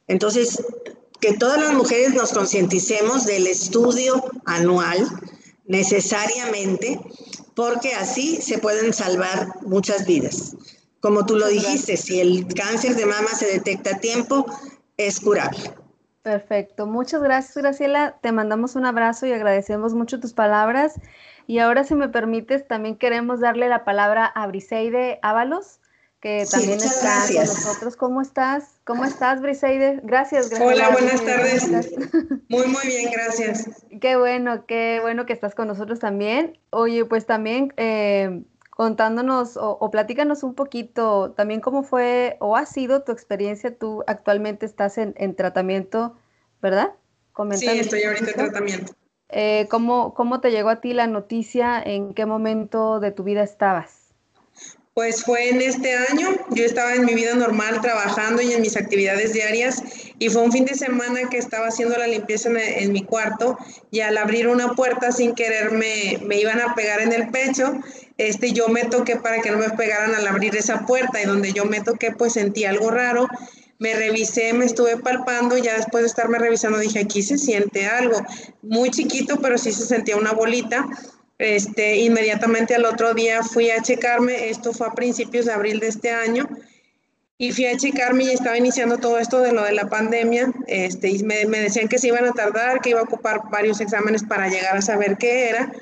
Entonces, 0.07 0.63
que 1.21 1.33
todas 1.33 1.61
las 1.61 1.73
mujeres 1.73 2.15
nos 2.15 2.33
concienticemos 2.33 3.27
del 3.27 3.49
estudio 3.49 4.25
anual 4.45 5.09
necesariamente, 5.67 7.01
porque 7.55 7.95
así 7.95 8.41
se 8.43 8.59
pueden 8.59 8.93
salvar 8.93 9.49
muchas 9.63 10.07
vidas. 10.07 10.55
Como 11.05 11.27
tú 11.27 11.37
lo 11.37 11.49
dijiste, 11.49 11.99
si 11.99 12.19
el 12.19 12.47
cáncer 12.55 12.97
de 12.97 13.05
mama 13.05 13.29
se 13.29 13.45
detecta 13.45 13.97
a 13.97 13.99
tiempo, 13.99 14.47
es 14.97 15.21
curable. 15.21 15.59
Perfecto. 16.23 16.87
Muchas 16.87 17.23
gracias, 17.23 17.55
Graciela. 17.59 18.17
Te 18.23 18.33
mandamos 18.33 18.75
un 18.75 18.87
abrazo 18.87 19.27
y 19.27 19.33
agradecemos 19.35 19.93
mucho 19.93 20.19
tus 20.19 20.33
palabras. 20.33 20.95
Y 21.47 21.59
ahora, 21.59 21.85
si 21.85 21.95
me 21.95 22.09
permites, 22.09 22.67
también 22.67 22.97
queremos 22.97 23.41
darle 23.41 23.69
la 23.69 23.85
palabra 23.85 24.25
a 24.25 24.47
Briseide 24.47 25.19
Ábalos, 25.21 25.79
que 26.21 26.47
también 26.51 26.79
está 26.79 27.27
con 27.27 27.37
nosotros. 27.37 27.97
¿Cómo 27.97 28.23
estás? 28.23 28.81
¿Cómo 28.85 29.05
estás, 29.05 29.43
Briseide? 29.43 30.01
Gracias, 30.05 30.49
gracias. 30.49 30.67
Hola, 30.67 30.89
buenas 30.89 31.23
tardes. 31.23 31.69
Muy, 32.49 32.67
muy 32.67 32.87
bien, 32.87 33.11
gracias. 33.13 33.69
Qué 34.01 34.17
bueno, 34.17 34.65
qué 34.65 35.01
bueno 35.03 35.27
que 35.27 35.35
estás 35.35 35.55
con 35.55 35.69
nosotros 35.69 35.99
también. 35.99 36.59
Oye, 36.71 37.05
pues 37.05 37.27
también 37.27 37.75
eh, 37.77 38.43
contándonos 38.77 39.57
o, 39.57 39.91
platícanos 39.91 40.43
un 40.43 40.55
poquito 40.55 41.33
también 41.33 41.61
cómo 41.61 41.83
fue 41.83 42.37
o 42.41 42.57
ha 42.57 42.67
sido 42.67 43.03
tu 43.03 43.13
experiencia. 43.13 43.77
Tú 43.77 44.03
actualmente 44.07 44.67
estás 44.67 44.99
en, 44.99 45.35
tratamiento, 45.37 46.17
¿verdad? 46.61 46.93
sí, 47.53 47.67
estoy 47.69 48.03
ahorita 48.03 48.31
en 48.31 48.37
tratamiento. 48.37 48.93
Eh, 49.31 49.67
¿cómo, 49.71 50.15
¿Cómo 50.15 50.41
te 50.41 50.51
llegó 50.51 50.69
a 50.69 50.81
ti 50.81 50.93
la 50.93 51.07
noticia? 51.07 51.83
¿En 51.83 52.15
qué 52.15 52.27
momento 52.27 53.01
de 53.01 53.11
tu 53.11 53.25
vida 53.25 53.43
estabas? 53.43 54.04
Pues 54.95 55.25
fue 55.25 55.49
en 55.49 55.61
este 55.61 55.93
año, 55.93 56.29
yo 56.51 56.65
estaba 56.65 56.95
en 56.95 57.05
mi 57.05 57.15
vida 57.15 57.35
normal 57.35 57.81
trabajando 57.81 58.41
y 58.43 58.53
en 58.53 58.63
mis 58.63 58.77
actividades 58.77 59.33
diarias 59.33 59.83
y 60.21 60.29
fue 60.29 60.43
un 60.43 60.53
fin 60.53 60.65
de 60.67 60.77
semana 60.77 61.29
que 61.29 61.37
estaba 61.37 61.67
haciendo 61.67 61.99
la 61.99 62.07
limpieza 62.07 62.49
en, 62.49 62.93
mi 62.93 63.03
cuarto 63.03 63.59
y 63.91 64.03
al 64.03 64.17
abrir 64.17 64.47
una 64.47 64.75
puerta 64.75 65.11
sin 65.11 65.35
querer 65.35 65.73
me, 65.73 66.21
me, 66.25 66.39
iban 66.39 66.61
a 66.61 66.77
pegar 66.77 67.01
en 67.01 67.13
el 67.13 67.29
pecho, 67.31 67.77
este, 68.19 68.53
yo 68.53 68.69
me 68.69 68.85
toqué 68.85 69.17
para 69.17 69.41
que 69.41 69.51
no 69.51 69.59
me 69.59 69.71
pegaran 69.71 70.15
al 70.15 70.29
abrir 70.29 70.55
esa 70.55 70.87
puerta 70.87 71.21
y 71.21 71.27
donde 71.27 71.53
yo 71.53 71.65
me 71.65 71.81
toqué 71.81 72.13
pues 72.13 72.35
sentí 72.35 72.65
algo 72.65 72.93
raro, 72.93 73.27
me 73.81 73.95
revisé, 73.95 74.53
me 74.53 74.65
estuve 74.65 74.97
palpando, 74.99 75.59
ya 75.59 75.77
después 75.77 76.05
de 76.05 76.09
estarme 76.09 76.39
revisando 76.39 76.79
dije 76.79 77.01
aquí 77.01 77.21
se 77.21 77.37
siente 77.37 77.87
algo, 77.87 78.23
muy 78.63 78.91
chiquito 78.91 79.41
pero 79.43 79.59
sí 79.59 79.73
se 79.73 79.87
sentía 79.87 80.17
una 80.17 80.31
bolita 80.31 80.87
este, 81.39 81.97
inmediatamente 81.97 82.75
al 82.75 82.85
otro 82.85 83.15
día 83.15 83.43
fui 83.43 83.71
a 83.71 83.83
checarme, 83.83 84.49
esto 84.51 84.73
fue 84.73 84.87
a 84.87 84.93
principios 84.93 85.47
de 85.47 85.53
abril 85.53 85.81
de 85.81 85.89
este 85.89 86.11
año, 86.11 86.49
y 87.37 87.53
fui 87.53 87.67
a 87.67 87.77
checarme 87.77 88.25
y 88.25 88.31
estaba 88.31 88.57
iniciando 88.57 88.99
todo 88.99 89.19
esto 89.19 89.41
de 89.41 89.53
lo 89.53 89.65
de 89.65 89.73
la 89.73 89.89
pandemia, 89.89 90.53
este, 90.67 91.11
y 91.11 91.23
me, 91.25 91.45
decían 91.47 91.89
que 91.89 91.99
se 91.99 92.09
iban 92.09 92.25
a 92.25 92.33
tardar, 92.33 92.81
que 92.81 92.91
iba 92.91 93.01
a 93.01 93.05
ocupar 93.05 93.43
varios 93.51 93.81
exámenes 93.81 94.23
para 94.23 94.49
llegar 94.49 94.77
a 94.77 94.83
saber 94.83 95.17
qué 95.19 95.49
era, 95.49 95.73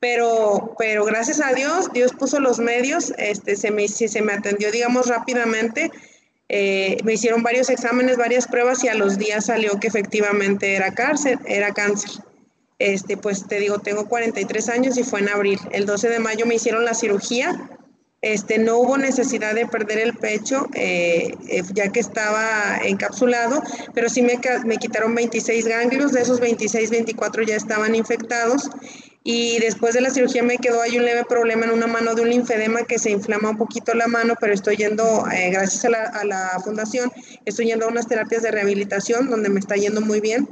pero, 0.00 0.74
pero 0.78 1.04
gracias 1.04 1.40
a 1.40 1.52
Dios, 1.54 1.92
Dios 1.92 2.12
puso 2.12 2.38
los 2.40 2.58
medios, 2.58 3.12
este, 3.16 3.56
se, 3.56 3.70
me, 3.70 3.88
se 3.88 4.22
me 4.22 4.34
atendió, 4.34 4.70
digamos, 4.70 5.08
rápidamente, 5.08 5.90
eh, 6.50 6.98
me 7.04 7.14
hicieron 7.14 7.42
varios 7.42 7.68
exámenes, 7.68 8.16
varias 8.16 8.46
pruebas 8.46 8.82
y 8.82 8.88
a 8.88 8.94
los 8.94 9.18
días 9.18 9.46
salió 9.46 9.78
que 9.80 9.88
efectivamente 9.88 10.74
era 10.74 10.94
cáncer, 10.94 11.38
era 11.46 11.72
cáncer. 11.74 12.10
Este, 12.78 13.16
pues 13.16 13.46
te 13.46 13.58
digo, 13.58 13.80
tengo 13.80 14.08
43 14.08 14.68
años 14.68 14.96
y 14.98 15.04
fue 15.04 15.20
en 15.20 15.28
abril. 15.28 15.58
El 15.72 15.86
12 15.86 16.08
de 16.08 16.18
mayo 16.20 16.46
me 16.46 16.54
hicieron 16.54 16.84
la 16.84 16.94
cirugía. 16.94 17.70
Este, 18.20 18.58
no 18.58 18.78
hubo 18.78 18.98
necesidad 18.98 19.54
de 19.54 19.66
perder 19.66 19.98
el 19.98 20.14
pecho, 20.14 20.66
eh, 20.74 21.34
eh, 21.48 21.62
ya 21.72 21.90
que 21.90 22.00
estaba 22.00 22.78
encapsulado, 22.84 23.62
pero 23.94 24.08
sí 24.08 24.22
me, 24.22 24.40
me 24.64 24.76
quitaron 24.76 25.14
26 25.14 25.68
ganglios, 25.68 26.10
de 26.10 26.22
esos 26.22 26.40
26, 26.40 26.90
24 26.90 27.44
ya 27.44 27.54
estaban 27.54 27.94
infectados. 27.94 28.70
Y 29.22 29.58
después 29.60 29.94
de 29.94 30.00
la 30.00 30.10
cirugía 30.10 30.42
me 30.42 30.56
quedó 30.58 30.80
ahí 30.80 30.96
un 30.96 31.04
leve 31.04 31.24
problema 31.28 31.66
en 31.66 31.72
una 31.72 31.86
mano 31.86 32.14
de 32.14 32.22
un 32.22 32.30
linfedema 32.30 32.84
que 32.84 32.98
se 32.98 33.10
inflama 33.10 33.50
un 33.50 33.58
poquito 33.58 33.94
la 33.94 34.08
mano, 34.08 34.34
pero 34.40 34.52
estoy 34.52 34.76
yendo, 34.76 35.24
eh, 35.30 35.50
gracias 35.50 35.84
a 35.84 35.90
la, 35.90 36.02
a 36.04 36.24
la 36.24 36.60
fundación, 36.64 37.12
estoy 37.44 37.66
yendo 37.66 37.86
a 37.86 37.88
unas 37.88 38.08
terapias 38.08 38.42
de 38.42 38.50
rehabilitación 38.50 39.28
donde 39.28 39.48
me 39.48 39.60
está 39.60 39.76
yendo 39.76 40.00
muy 40.00 40.20
bien. 40.20 40.48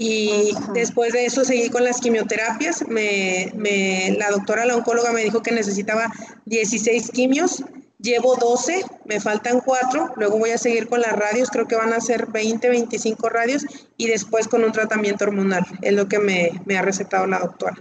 Y 0.00 0.54
después 0.74 1.12
de 1.12 1.26
eso 1.26 1.44
seguí 1.44 1.70
con 1.70 1.82
las 1.82 2.00
quimioterapias. 2.00 2.86
Me, 2.86 3.52
me, 3.56 4.14
la 4.16 4.30
doctora, 4.30 4.64
la 4.64 4.76
oncóloga, 4.76 5.12
me 5.12 5.24
dijo 5.24 5.42
que 5.42 5.50
necesitaba 5.50 6.06
16 6.46 7.10
quimios. 7.10 7.64
Llevo 7.98 8.36
12, 8.36 8.84
me 9.06 9.18
faltan 9.18 9.60
4. 9.60 10.12
Luego 10.14 10.38
voy 10.38 10.50
a 10.50 10.58
seguir 10.58 10.88
con 10.88 11.00
las 11.00 11.14
radios, 11.14 11.50
creo 11.50 11.66
que 11.66 11.74
van 11.74 11.92
a 11.92 12.00
ser 12.00 12.28
20, 12.28 12.68
25 12.68 13.28
radios. 13.28 13.66
Y 13.96 14.06
después 14.06 14.46
con 14.46 14.62
un 14.62 14.70
tratamiento 14.70 15.24
hormonal. 15.24 15.64
Es 15.82 15.92
lo 15.92 16.06
que 16.06 16.20
me, 16.20 16.52
me 16.64 16.78
ha 16.78 16.82
recetado 16.82 17.26
la 17.26 17.40
doctora. 17.40 17.76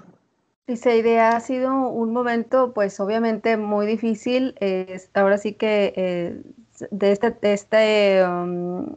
Dice, 0.66 1.20
ha 1.20 1.40
sido 1.40 1.88
un 1.88 2.14
momento, 2.14 2.74
pues 2.74 3.00
obviamente 3.00 3.58
muy 3.58 3.86
difícil. 3.86 4.56
ahora 5.14 5.38
sí 5.38 5.54
que 5.54 5.94
eh, 5.96 6.42
de 6.90 7.12
este, 7.12 7.30
de 7.30 7.54
este 7.54 8.26
um, 8.26 8.96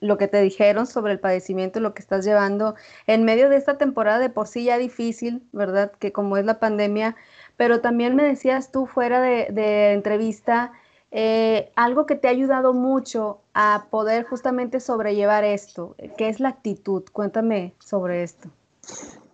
lo 0.00 0.18
que 0.18 0.28
te 0.28 0.40
dijeron 0.42 0.86
sobre 0.86 1.12
el 1.12 1.20
padecimiento, 1.20 1.80
lo 1.80 1.94
que 1.94 2.02
estás 2.02 2.24
llevando 2.24 2.74
en 3.06 3.24
medio 3.24 3.48
de 3.48 3.56
esta 3.56 3.78
temporada 3.78 4.18
de 4.18 4.30
por 4.30 4.48
sí 4.48 4.64
ya 4.64 4.78
difícil, 4.78 5.42
¿verdad? 5.52 5.92
Que 5.98 6.12
como 6.12 6.36
es 6.36 6.44
la 6.44 6.58
pandemia, 6.58 7.16
pero 7.56 7.80
también 7.80 8.16
me 8.16 8.24
decías 8.24 8.70
tú 8.70 8.86
fuera 8.86 9.20
de, 9.20 9.92
entrevista, 9.92 10.72
eh, 11.10 11.70
algo 11.76 12.04
que 12.06 12.16
te 12.16 12.28
ha 12.28 12.30
ayudado 12.30 12.74
mucho 12.74 13.40
a 13.54 13.86
poder 13.90 14.24
justamente 14.24 14.80
sobrellevar 14.80 15.44
esto, 15.44 15.96
que 16.18 16.28
es 16.28 16.40
la 16.40 16.50
actitud. 16.50 17.04
Cuéntame 17.12 17.72
sobre 17.78 18.22
esto. 18.22 18.50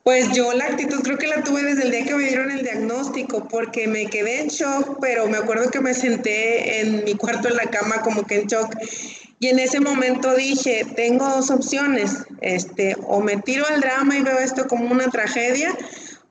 Pues 0.04 0.32
yo 0.32 0.52
la 0.52 0.64
actitud 0.64 1.00
creo 1.02 1.16
que 1.16 1.28
la 1.28 1.44
tuve 1.44 1.62
desde 1.62 1.84
el 1.84 1.92
día 1.92 2.04
que 2.04 2.14
me 2.14 2.24
dieron 2.24 2.50
el 2.50 2.62
diagnóstico, 2.62 3.46
porque 3.46 3.86
me 3.86 4.06
quedé 4.06 4.40
en 4.40 4.48
shock, 4.48 4.98
pero 5.00 5.28
me 5.28 5.36
acuerdo 5.36 5.70
que 5.70 5.80
me 5.80 5.94
senté 5.94 6.80
en 6.80 7.04
mi 7.04 7.14
cuarto 7.14 7.48
en 7.48 7.56
la 7.56 7.66
cama 7.66 8.02
como 8.02 8.24
que 8.24 8.40
en 8.40 8.46
shock 8.48 8.74
y 9.42 9.48
en 9.48 9.58
ese 9.58 9.80
momento 9.80 10.36
dije, 10.36 10.86
tengo 10.94 11.28
dos 11.28 11.50
opciones, 11.50 12.12
este, 12.42 12.96
o 13.08 13.20
me 13.20 13.38
tiro 13.38 13.66
al 13.66 13.80
drama 13.80 14.16
y 14.16 14.22
veo 14.22 14.38
esto 14.38 14.68
como 14.68 14.88
una 14.88 15.10
tragedia, 15.10 15.76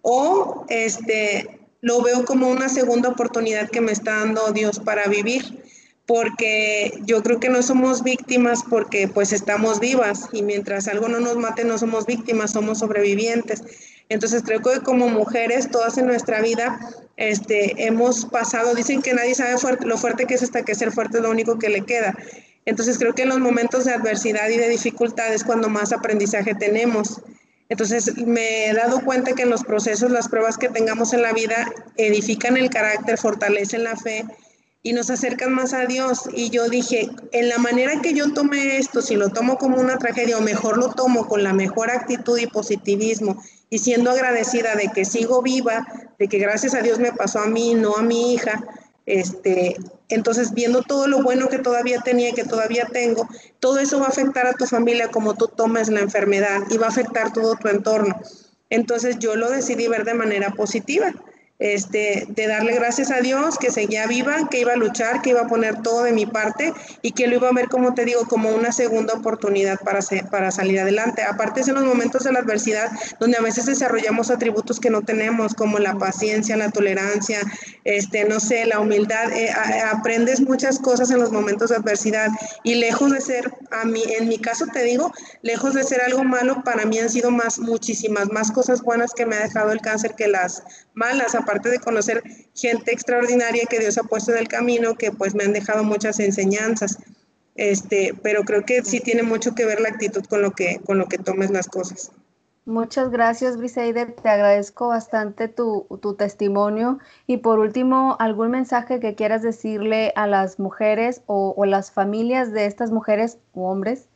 o 0.02 0.66
este, 0.70 1.60
lo 1.82 2.02
veo 2.02 2.24
como 2.24 2.48
una 2.48 2.70
segunda 2.70 3.10
oportunidad 3.10 3.70
que 3.70 3.82
me 3.82 3.92
está 3.92 4.20
dando 4.20 4.54
Dios 4.54 4.80
para 4.80 5.08
vivir, 5.08 5.62
porque 6.06 7.02
yo 7.06 7.22
creo 7.22 7.42
que 7.42 7.50
no 7.50 7.62
somos 7.64 8.02
víctimas 8.02 8.64
porque 8.70 9.10
pues 9.10 9.34
estamos 9.34 9.82
vivas 9.82 10.30
y 10.32 10.42
mientras 10.42 10.88
algo 10.88 11.10
no 11.10 11.20
nos 11.20 11.36
mate 11.36 11.66
no 11.66 11.78
somos 11.78 12.06
víctimas, 12.06 12.52
somos 12.52 12.80
sobrevivientes. 12.80 13.62
Entonces 14.08 14.42
creo 14.42 14.62
que 14.62 14.80
como 14.80 15.10
mujeres, 15.10 15.70
todas 15.70 15.98
en 15.98 16.06
nuestra 16.06 16.42
vida, 16.42 16.80
este, 17.18 17.88
hemos 17.88 18.24
pasado, 18.24 18.74
dicen 18.74 19.02
que 19.02 19.14
nadie 19.14 19.36
sabe 19.36 19.58
lo 19.82 19.98
fuerte 19.98 20.28
que 20.28 20.36
es 20.36 20.44
hasta 20.44 20.64
que 20.64 20.76
ser 20.76 20.94
fuerte 20.94 21.18
es 21.18 21.24
lo 21.24 21.30
único 21.30 21.60
que 21.60 21.68
le 21.68 21.82
queda. 21.82 22.16
Entonces 22.66 22.98
creo 22.98 23.14
que 23.14 23.24
en 23.24 23.30
los 23.30 23.40
momentos 23.40 23.86
de 23.86 23.94
adversidad 23.94 24.50
y 24.50 24.58
de 24.58 24.70
dificultad 24.70 25.34
es 25.34 25.44
cuando 25.44 25.70
más 25.70 25.94
aprendizaje 25.94 26.54
tenemos. 26.56 27.22
Entonces 27.70 28.18
me 28.18 28.68
he 28.68 28.74
dado 28.74 29.02
cuenta 29.04 29.34
que 29.34 29.44
en 29.44 29.50
los 29.50 29.64
procesos, 29.64 30.12
las 30.12 30.28
pruebas 30.28 30.58
que 30.58 30.70
tengamos 30.70 31.14
en 31.14 31.22
la 31.22 31.34
vida 31.34 31.72
edifican 31.98 32.58
el 32.58 32.70
carácter, 32.70 33.18
fortalecen 33.18 33.84
la 33.84 33.96
fe 33.96 34.26
y 34.84 34.94
nos 34.94 35.10
acercan 35.10 35.54
más 35.54 35.74
a 35.74 35.86
Dios. 35.86 36.30
Y 36.34 36.50
yo 36.50 36.68
dije, 36.70 37.10
en 37.32 37.50
la 37.50 37.58
manera 37.58 38.02
que 38.02 38.14
yo 38.14 38.34
tome 38.34 38.78
esto, 38.78 39.02
si 39.02 39.16
lo 39.16 39.30
tomo 39.30 39.58
como 39.58 39.78
una 39.78 39.98
tragedia 39.98 40.38
o 40.38 40.42
mejor 40.42 40.78
lo 40.78 40.90
tomo 40.90 41.28
con 41.28 41.44
la 41.44 41.54
mejor 41.54 41.90
actitud 41.90 42.38
y 42.38 42.48
positivismo 42.48 43.42
y 43.70 43.80
siendo 43.80 44.12
agradecida 44.12 44.76
de 44.76 44.90
que 44.90 45.06
sigo 45.06 45.42
viva, 45.42 45.88
de 46.20 46.28
que 46.28 46.40
gracias 46.40 46.74
a 46.74 46.82
Dios 46.82 47.00
me 47.00 47.14
pasó 47.14 47.40
a 47.40 47.48
mí, 47.48 47.74
no 47.74 47.96
a 47.96 48.02
mi 48.02 48.34
hija, 48.34 48.62
Este, 49.06 49.76
entonces, 50.10 50.54
viendo 50.54 50.84
todo 50.84 51.08
lo 51.08 51.24
bueno 51.24 51.48
que 51.48 51.58
todavía 51.58 52.02
tenía 52.02 52.30
y 52.30 52.34
que 52.34 52.44
todavía 52.44 52.88
tengo, 52.92 53.28
todo 53.60 53.80
eso 53.80 54.00
va 54.00 54.06
a 54.06 54.10
afectar 54.10 54.46
a 54.48 54.54
tu 54.54 54.66
familia 54.66 55.10
como 55.10 55.36
tú 55.36 55.48
tomes 55.48 55.90
la 55.90 56.02
enfermedad 56.02 56.62
y 56.70 56.78
va 56.78 56.88
a 56.88 56.90
afectar 56.90 57.34
todo 57.34 57.56
tu 57.56 57.68
entorno. 57.68 58.20
Entonces, 58.70 59.18
yo 59.20 59.36
lo 59.36 59.50
decidí 59.50 59.88
ver 59.88 60.06
de 60.06 60.14
manera 60.14 60.52
positiva 60.52 61.14
este, 61.62 62.26
de 62.28 62.48
darle 62.48 62.74
gracias 62.74 63.12
a 63.12 63.22
Dios 63.22 63.60
que 63.60 63.70
seguía 63.70 64.08
viva, 64.08 64.50
que 64.50 64.60
iba 64.60 64.74
a 64.74 64.78
luchar, 64.78 65.22
que 65.22 65.30
iba 65.30 65.42
a 65.42 65.48
poner 65.48 65.84
todo 65.84 66.02
de 66.02 66.12
mi 66.12 66.26
parte 66.26 66.74
y 67.04 67.12
que 67.12 67.28
lo 67.28 67.36
iba 67.36 67.50
a 67.50 67.54
ver, 67.54 67.68
como 67.70 67.94
te 67.94 68.04
digo, 68.04 68.26
como 68.28 68.50
una 68.50 68.72
segunda 68.72 69.14
oportunidad 69.14 69.80
para, 69.80 70.00
para 70.32 70.50
salir 70.50 70.80
adelante. 70.80 71.22
Aparte 71.22 71.62
es 71.62 71.68
en 71.68 71.76
los 71.76 71.84
momentos 71.84 72.24
de 72.24 72.32
la 72.32 72.40
adversidad 72.40 72.92
donde 73.20 73.38
a 73.38 73.42
veces 73.42 73.68
desarrollamos 73.68 74.32
atributos 74.32 74.80
que 74.80 74.90
no 74.90 75.04
tenemos, 75.04 75.54
como 75.54 75.78
la 75.78 75.94
paciencia, 76.00 76.58
la 76.58 76.72
tolerancia, 76.72 77.40
este, 77.84 78.26
no 78.26 78.40
sé, 78.40 78.66
la 78.66 78.80
humildad. 78.80 79.32
Eh, 79.32 79.52
aprendes 79.92 80.42
muchas 80.42 80.80
cosas 80.80 81.12
en 81.12 81.20
los 81.20 81.32
momentos 81.32 81.70
de 81.70 81.76
adversidad 81.76 82.30
y 82.64 82.76
lejos 82.76 83.12
de 83.12 83.22
ser, 83.22 83.54
a 83.70 83.86
mí, 83.86 84.02
en 84.18 84.28
mi 84.28 84.40
caso 84.40 84.66
te 84.74 84.82
digo, 84.82 85.14
lejos 85.44 85.76
de 85.76 85.84
ser 85.84 86.02
algo 86.02 86.24
malo, 86.24 86.64
para 86.64 86.86
mí 86.86 86.98
han 86.98 87.10
sido 87.10 87.30
más, 87.30 87.60
muchísimas 87.60 88.32
más 88.32 88.52
cosas 88.52 88.82
buenas 88.82 89.12
que 89.14 89.28
me 89.28 89.36
ha 89.36 89.44
dejado 89.44 89.72
el 89.72 89.82
cáncer 89.82 90.16
que 90.16 90.28
las 90.28 90.64
malas 90.94 91.36
aparte 91.36 91.70
de 91.70 91.80
conocer 91.80 92.24
gente 92.56 92.92
extraordinaria 92.92 93.66
que 93.70 93.80
Dios 93.80 93.98
ha 93.98 94.04
puesto 94.04 94.32
en 94.32 94.38
el 94.38 94.48
camino, 94.48 94.96
que 94.96 95.12
pues 95.12 95.36
me 95.36 95.44
han 95.44 95.54
dejado 95.54 95.84
muchas 95.84 96.20
enseñanzas. 96.20 96.98
Este, 97.56 98.14
pero 98.24 98.44
creo 98.44 98.66
que 98.66 98.84
sí 98.84 99.00
tiene 99.00 99.24
mucho 99.24 99.54
que 99.56 99.66
ver 99.66 99.82
la 99.82 99.90
actitud 99.90 100.24
con 100.26 100.42
lo 100.42 100.52
que, 100.52 100.80
con 100.86 100.98
lo 100.98 101.08
que 101.08 101.18
tomes 101.18 101.52
las 101.52 101.68
cosas. 101.68 102.12
Muchas 102.66 103.10
gracias, 103.10 103.58
Briseide. 103.58 104.06
Te 104.06 104.30
agradezco 104.30 104.90
bastante 104.90 105.48
tu, 105.48 105.88
tu, 106.02 106.14
testimonio. 106.14 107.00
Y 107.26 107.38
por 107.38 107.58
último, 107.58 108.16
¿algún 108.20 108.52
mensaje 108.52 109.00
que 109.00 109.16
quieras 109.16 109.42
decirle 109.42 110.14
a 110.16 110.28
las 110.28 110.60
mujeres 110.60 111.24
o, 111.26 111.56
las 111.66 111.92
familias 111.92 112.54
de 112.54 112.68
estas 112.68 112.92
mujeres 112.92 113.40
o 113.54 113.70
hombres 113.70 114.10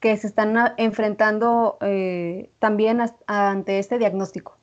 que 0.00 0.16
se 0.16 0.26
están 0.26 0.74
enfrentando 0.76 1.78
eh, 1.82 2.50
también 2.58 3.00
ante 3.26 3.78
este 3.78 3.98
diagnóstico? 3.98 4.58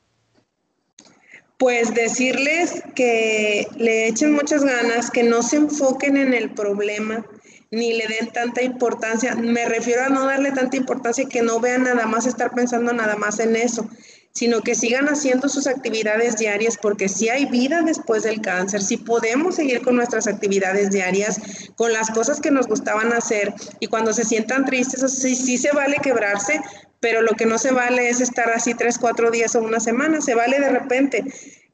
Pues 1.62 1.94
decirles 1.94 2.82
que 2.96 3.68
le 3.76 4.08
echen 4.08 4.32
muchas 4.32 4.64
ganas, 4.64 5.12
que 5.12 5.22
no 5.22 5.44
se 5.44 5.58
enfoquen 5.58 6.16
en 6.16 6.34
el 6.34 6.50
problema, 6.50 7.24
ni 7.70 7.92
le 7.92 8.08
den 8.08 8.32
tanta 8.32 8.62
importancia. 8.62 9.36
Me 9.36 9.66
refiero 9.66 10.02
a 10.02 10.08
no 10.08 10.26
darle 10.26 10.50
tanta 10.50 10.76
importancia 10.76 11.24
que 11.26 11.40
no 11.40 11.60
vean 11.60 11.84
nada 11.84 12.04
más 12.06 12.26
estar 12.26 12.50
pensando 12.50 12.92
nada 12.92 13.14
más 13.14 13.38
en 13.38 13.54
eso, 13.54 13.88
sino 14.32 14.60
que 14.62 14.74
sigan 14.74 15.08
haciendo 15.08 15.48
sus 15.48 15.68
actividades 15.68 16.36
diarias, 16.36 16.76
porque 16.82 17.08
si 17.08 17.28
hay 17.28 17.44
vida 17.44 17.82
después 17.82 18.24
del 18.24 18.40
cáncer, 18.40 18.82
si 18.82 18.96
podemos 18.96 19.54
seguir 19.54 19.82
con 19.82 19.94
nuestras 19.94 20.26
actividades 20.26 20.90
diarias, 20.90 21.40
con 21.76 21.92
las 21.92 22.10
cosas 22.10 22.40
que 22.40 22.50
nos 22.50 22.66
gustaban 22.66 23.12
hacer, 23.12 23.54
y 23.78 23.86
cuando 23.86 24.12
se 24.12 24.24
sientan 24.24 24.64
tristes, 24.64 25.12
sí, 25.12 25.36
sí 25.36 25.58
se 25.58 25.70
vale 25.70 25.98
quebrarse, 26.02 26.60
pero 27.02 27.20
lo 27.20 27.32
que 27.32 27.46
no 27.46 27.58
se 27.58 27.72
vale 27.72 28.08
es 28.08 28.20
estar 28.20 28.48
así 28.50 28.74
tres, 28.74 28.96
cuatro 28.96 29.32
días 29.32 29.56
o 29.56 29.60
una 29.60 29.80
semana, 29.80 30.20
se 30.20 30.36
vale 30.36 30.60
de 30.60 30.68
repente. 30.68 31.24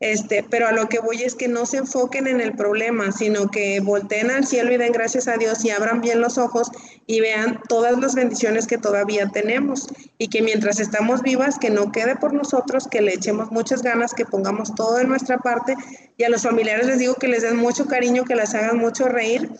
Este, 0.01 0.43
pero 0.49 0.69
a 0.69 0.73
lo 0.73 0.89
que 0.89 1.01
voy 1.01 1.23
es 1.23 1.35
que 1.35 1.49
no 1.49 1.67
se 1.67 1.79
enfoquen 1.79 2.29
en 2.29 2.41
el 2.41 2.55
problema, 2.55 3.13
sino 3.13 3.51
que 3.51 3.81
volteen 3.81 4.31
al 4.31 4.47
cielo 4.47 4.73
y 4.73 4.79
den 4.79 4.93
gracias 4.93 5.29
a 5.29 5.37
Dios 5.37 5.65
y 5.65 5.71
abran 5.71 6.01
bien 6.01 6.23
los 6.23 6.39
ojos 6.39 6.71
y 7.07 7.21
vean 7.21 7.61
todas 7.69 7.99
las 7.99 8.15
bendiciones 8.15 8.67
que 8.67 8.79
todavía 8.79 9.29
tenemos. 9.29 9.89
Y 10.17 10.29
que 10.29 10.41
mientras 10.41 10.81
estamos 10.81 11.21
vivas, 11.21 11.59
que 11.59 11.69
no 11.69 11.93
quede 11.93 12.17
por 12.17 12.33
nosotros, 12.33 12.89
que 12.89 13.03
le 13.03 13.13
echemos 13.13 13.51
muchas 13.51 13.83
ganas, 13.83 14.15
que 14.15 14.25
pongamos 14.25 14.75
todo 14.75 14.97
de 14.97 15.05
nuestra 15.05 15.37
parte. 15.37 15.75
Y 16.17 16.25
a 16.25 16.31
los 16.31 16.43
familiares 16.43 16.87
les 16.87 17.01
digo 17.01 17.17
que 17.17 17.29
les 17.29 17.43
den 17.43 17.57
mucho 17.57 17.87
cariño, 17.87 18.25
que 18.25 18.35
las 18.35 18.55
hagan 18.55 18.79
mucho 18.79 19.09
reír 19.09 19.51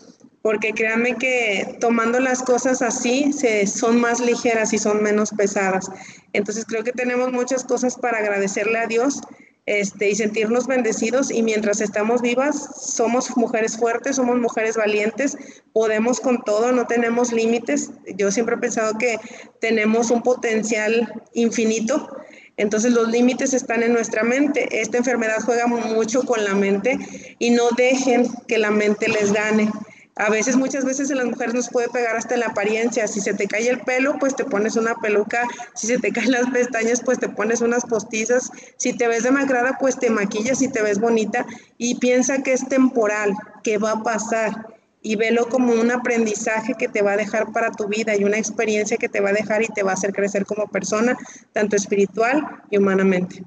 porque 0.41 0.73
créanme 0.73 1.15
que 1.15 1.77
tomando 1.79 2.19
las 2.19 2.41
cosas 2.43 2.81
así 2.81 3.33
se, 3.33 3.67
son 3.67 3.99
más 3.99 4.19
ligeras 4.19 4.73
y 4.73 4.77
son 4.77 5.03
menos 5.03 5.31
pesadas. 5.31 5.89
Entonces 6.33 6.65
creo 6.65 6.83
que 6.83 6.91
tenemos 6.91 7.31
muchas 7.31 7.63
cosas 7.63 7.97
para 7.97 8.19
agradecerle 8.19 8.79
a 8.79 8.87
Dios 8.87 9.21
este, 9.65 10.09
y 10.09 10.15
sentirnos 10.15 10.65
bendecidos 10.65 11.29
y 11.29 11.43
mientras 11.43 11.81
estamos 11.81 12.21
vivas 12.21 12.69
somos 12.81 13.35
mujeres 13.37 13.77
fuertes, 13.77 14.15
somos 14.15 14.39
mujeres 14.39 14.75
valientes, 14.75 15.37
podemos 15.73 16.19
con 16.19 16.41
todo, 16.43 16.71
no 16.71 16.87
tenemos 16.87 17.31
límites. 17.31 17.91
Yo 18.15 18.31
siempre 18.31 18.55
he 18.55 18.59
pensado 18.59 18.97
que 18.97 19.17
tenemos 19.59 20.09
un 20.09 20.23
potencial 20.23 21.21
infinito. 21.33 22.09
Entonces 22.57 22.93
los 22.93 23.09
límites 23.09 23.53
están 23.53 23.83
en 23.83 23.93
nuestra 23.93 24.23
mente. 24.23 24.81
Esta 24.81 24.97
enfermedad 24.97 25.37
juega 25.45 25.67
mucho 25.67 26.23
con 26.23 26.43
la 26.43 26.55
mente 26.55 26.97
y 27.37 27.51
no 27.51 27.69
dejen 27.77 28.27
que 28.47 28.57
la 28.57 28.71
mente 28.71 29.07
les 29.07 29.31
gane. 29.31 29.69
A 30.15 30.29
veces, 30.29 30.57
muchas 30.57 30.83
veces 30.83 31.09
en 31.11 31.17
las 31.17 31.27
mujeres 31.27 31.53
nos 31.53 31.69
puede 31.69 31.87
pegar 31.87 32.17
hasta 32.17 32.33
en 32.33 32.41
la 32.41 32.47
apariencia. 32.47 33.07
Si 33.07 33.21
se 33.21 33.33
te 33.33 33.47
cae 33.47 33.69
el 33.69 33.79
pelo, 33.79 34.17
pues 34.19 34.35
te 34.35 34.43
pones 34.43 34.75
una 34.75 34.95
peluca. 34.95 35.47
Si 35.75 35.87
se 35.87 35.97
te 35.97 36.11
caen 36.11 36.31
las 36.31 36.49
pestañas, 36.49 37.01
pues 37.03 37.19
te 37.19 37.29
pones 37.29 37.61
unas 37.61 37.85
postizas. 37.85 38.51
Si 38.77 38.91
te 38.91 39.07
ves 39.07 39.23
demacrada, 39.23 39.77
pues 39.79 39.97
te 39.97 40.09
maquillas 40.09 40.61
y 40.61 40.67
te 40.67 40.81
ves 40.81 40.99
bonita. 40.99 41.45
Y 41.77 41.95
piensa 41.95 42.43
que 42.43 42.51
es 42.51 42.67
temporal, 42.67 43.33
que 43.63 43.77
va 43.77 43.91
a 43.91 44.03
pasar. 44.03 44.75
Y 45.01 45.15
velo 45.15 45.47
como 45.47 45.71
un 45.71 45.89
aprendizaje 45.89 46.73
que 46.73 46.89
te 46.89 47.01
va 47.01 47.13
a 47.13 47.17
dejar 47.17 47.53
para 47.53 47.71
tu 47.71 47.87
vida 47.87 48.13
y 48.17 48.25
una 48.25 48.37
experiencia 48.37 48.97
que 48.97 49.07
te 49.07 49.21
va 49.21 49.29
a 49.29 49.33
dejar 49.33 49.63
y 49.63 49.67
te 49.67 49.83
va 49.83 49.91
a 49.91 49.93
hacer 49.93 50.11
crecer 50.11 50.45
como 50.45 50.67
persona, 50.67 51.17
tanto 51.53 51.77
espiritual 51.77 52.45
y 52.69 52.77
humanamente. 52.77 53.45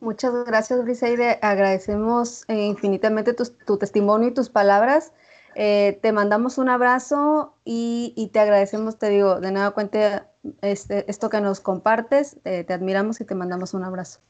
Muchas 0.00 0.32
gracias, 0.44 0.82
Briseide. 0.82 1.38
Agradecemos 1.40 2.44
eh, 2.48 2.64
infinitamente 2.64 3.32
tu 3.32 3.76
testimonio 3.76 4.30
y 4.30 4.34
tus 4.34 4.48
palabras. 4.48 5.12
Eh, 5.54 5.98
te 6.02 6.12
mandamos 6.12 6.58
un 6.58 6.68
abrazo 6.68 7.54
y, 7.64 8.30
te 8.32 8.40
agradecemos, 8.40 8.98
te 8.98 9.08
digo, 9.10 9.40
de 9.40 9.50
nueva 9.52 9.72
cuenta 9.72 10.28
este, 10.62 11.10
esto 11.10 11.28
que 11.28 11.40
nos 11.40 11.60
compartes, 11.60 12.38
eh, 12.44 12.64
te 12.64 12.72
admiramos 12.72 13.20
y 13.20 13.24
te 13.24 13.34
mandamos 13.34 13.74
un 13.74 13.84
abrazo. 13.84 14.20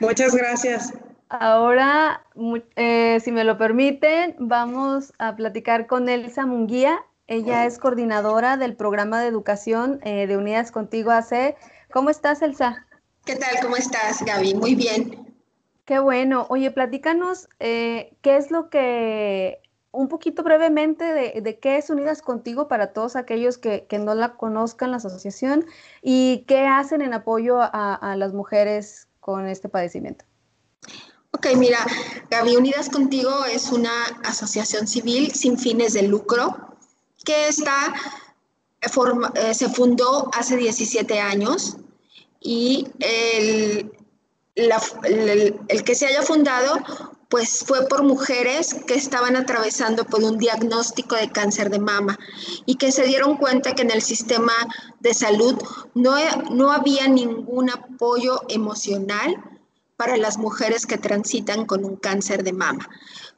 Muchas 0.00 0.34
gracias. 0.34 0.92
Ahora, 1.28 2.22
eh, 2.76 3.18
si 3.22 3.32
me 3.32 3.44
lo 3.44 3.56
permiten, 3.56 4.36
vamos 4.38 5.12
a 5.18 5.36
platicar 5.36 5.86
con 5.86 6.08
Elsa 6.08 6.46
Munguía. 6.46 7.00
Ella 7.26 7.64
es 7.64 7.78
coordinadora 7.78 8.56
del 8.56 8.76
programa 8.76 9.20
de 9.20 9.28
educación 9.28 9.98
de 10.00 10.36
Unidas 10.36 10.70
Contigo 10.70 11.10
AC. 11.10 11.56
¿Cómo 11.90 12.10
estás, 12.10 12.42
Elsa? 12.42 12.86
¿Qué 13.24 13.36
tal? 13.36 13.54
¿Cómo 13.62 13.76
estás, 13.76 14.22
Gaby? 14.22 14.54
Muy 14.54 14.74
bien. 14.74 15.34
Qué 15.86 15.98
bueno. 16.00 16.46
Oye, 16.50 16.70
platícanos 16.70 17.48
qué 17.58 18.10
es 18.22 18.50
lo 18.50 18.68
que 18.68 19.63
un 19.94 20.08
poquito 20.08 20.42
brevemente 20.42 21.04
de, 21.40 21.58
qué 21.58 21.76
es 21.78 21.88
Unidas 21.88 22.20
Contigo 22.20 22.68
para 22.68 22.92
todos 22.92 23.16
aquellos 23.16 23.58
que, 23.58 23.86
no 23.98 24.14
la 24.14 24.36
conozcan, 24.36 24.90
la 24.90 24.96
asociación, 24.98 25.64
y 26.02 26.44
qué 26.48 26.66
hacen 26.66 27.00
en 27.00 27.14
apoyo 27.14 27.58
a, 27.60 28.14
las 28.16 28.32
mujeres 28.32 29.08
con 29.20 29.46
este 29.46 29.68
padecimiento. 29.68 30.24
Ok, 31.30 31.46
mira, 31.56 31.78
Gaby, 32.30 32.56
Unidas 32.56 32.88
Contigo 32.90 33.44
es 33.44 33.72
una 33.72 34.04
asociación 34.24 34.86
civil 34.86 35.32
sin 35.32 35.58
fines 35.58 35.94
de 35.94 36.02
lucro 36.02 36.76
que 37.24 37.48
está, 37.48 37.92
eh, 38.82 39.54
se 39.54 39.68
fundó 39.68 40.30
hace 40.34 40.56
17 40.56 41.18
años 41.18 41.76
y 42.40 42.86
el, 43.00 43.90
el 44.54 45.84
que 45.84 45.94
se 45.94 46.06
haya 46.06 46.22
fundado 46.22 46.78
pues 47.34 47.64
fue 47.66 47.88
por 47.88 48.04
mujeres 48.04 48.76
que 48.86 48.94
estaban 48.94 49.34
atravesando 49.34 50.04
por 50.04 50.22
un 50.22 50.38
diagnóstico 50.38 51.16
de 51.16 51.32
cáncer 51.32 51.68
de 51.68 51.80
mama 51.80 52.16
y 52.64 52.76
que 52.76 52.92
se 52.92 53.02
dieron 53.06 53.38
cuenta 53.38 53.74
que 53.74 53.82
en 53.82 53.90
el 53.90 54.02
sistema 54.02 54.52
de 55.00 55.14
salud 55.14 55.60
no, 55.94 56.14
no 56.52 56.70
había 56.70 57.08
ningún 57.08 57.70
apoyo 57.70 58.40
emocional 58.48 59.34
para 59.96 60.16
las 60.16 60.38
mujeres 60.38 60.86
que 60.86 60.96
transitan 60.96 61.66
con 61.66 61.84
un 61.84 61.96
cáncer 61.96 62.44
de 62.44 62.52
mama. 62.52 62.88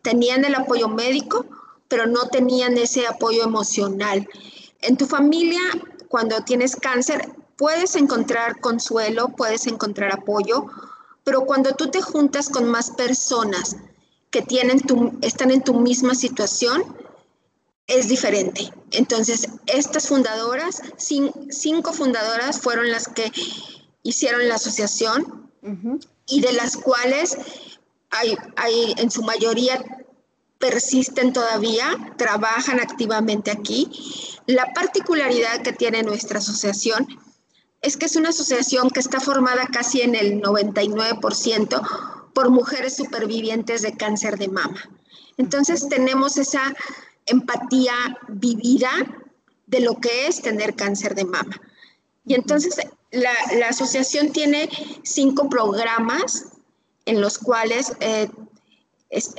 Tenían 0.02 0.44
el 0.44 0.56
apoyo 0.56 0.88
médico, 0.88 1.46
pero 1.88 2.06
no 2.06 2.28
tenían 2.28 2.76
ese 2.76 3.06
apoyo 3.06 3.44
emocional. 3.44 4.28
En 4.82 4.98
tu 4.98 5.06
familia, 5.06 5.62
cuando 6.08 6.42
tienes 6.42 6.76
cáncer, 6.76 7.30
puedes 7.56 7.96
encontrar 7.96 8.60
consuelo, 8.60 9.28
puedes 9.28 9.66
encontrar 9.66 10.12
apoyo, 10.12 10.66
pero 11.26 11.44
cuando 11.44 11.74
tú 11.74 11.88
te 11.88 12.00
juntas 12.00 12.48
con 12.48 12.68
más 12.68 12.92
personas 12.92 13.76
que 14.30 14.42
tienen 14.42 14.80
están 15.22 15.50
en 15.50 15.60
tu 15.60 15.74
misma 15.74 16.14
situación, 16.14 16.84
es 17.88 18.06
diferente. 18.06 18.72
Entonces, 18.92 19.48
estas 19.66 20.06
fundadoras, 20.06 20.80
cinco 20.98 21.92
fundadoras 21.92 22.60
fueron 22.60 22.92
las 22.92 23.08
que 23.08 23.32
hicieron 24.04 24.48
la 24.48 24.54
asociación 24.54 25.50
y 26.28 26.42
de 26.42 26.52
las 26.52 26.76
cuales 26.76 27.36
hay, 28.10 28.36
hay, 28.54 28.94
en 28.96 29.10
su 29.10 29.22
mayoría 29.24 29.84
persisten 30.58 31.32
todavía, 31.32 32.14
trabajan 32.16 32.78
activamente 32.78 33.50
aquí. 33.50 33.90
La 34.46 34.72
particularidad 34.72 35.62
que 35.62 35.72
tiene 35.72 36.04
nuestra 36.04 36.38
asociación 36.38 37.08
es 37.86 37.96
que 37.96 38.06
es 38.06 38.16
una 38.16 38.30
asociación 38.30 38.90
que 38.90 38.98
está 38.98 39.20
formada 39.20 39.68
casi 39.68 40.00
en 40.00 40.16
el 40.16 40.42
99% 40.42 42.32
por 42.34 42.50
mujeres 42.50 42.96
supervivientes 42.96 43.82
de 43.82 43.96
cáncer 43.96 44.38
de 44.38 44.48
mama. 44.48 44.90
Entonces 45.36 45.88
tenemos 45.88 46.36
esa 46.36 46.74
empatía 47.26 47.94
vivida 48.26 48.90
de 49.66 49.80
lo 49.80 50.00
que 50.00 50.26
es 50.26 50.42
tener 50.42 50.74
cáncer 50.74 51.14
de 51.14 51.26
mama. 51.26 51.60
Y 52.24 52.34
entonces 52.34 52.76
la, 53.12 53.30
asociación 53.68 54.32
tiene 54.32 54.68
cinco 55.04 55.48
programas 55.48 56.46
en 57.04 57.20
los 57.20 57.38
cuales 57.38 57.92
eh, 58.00 58.28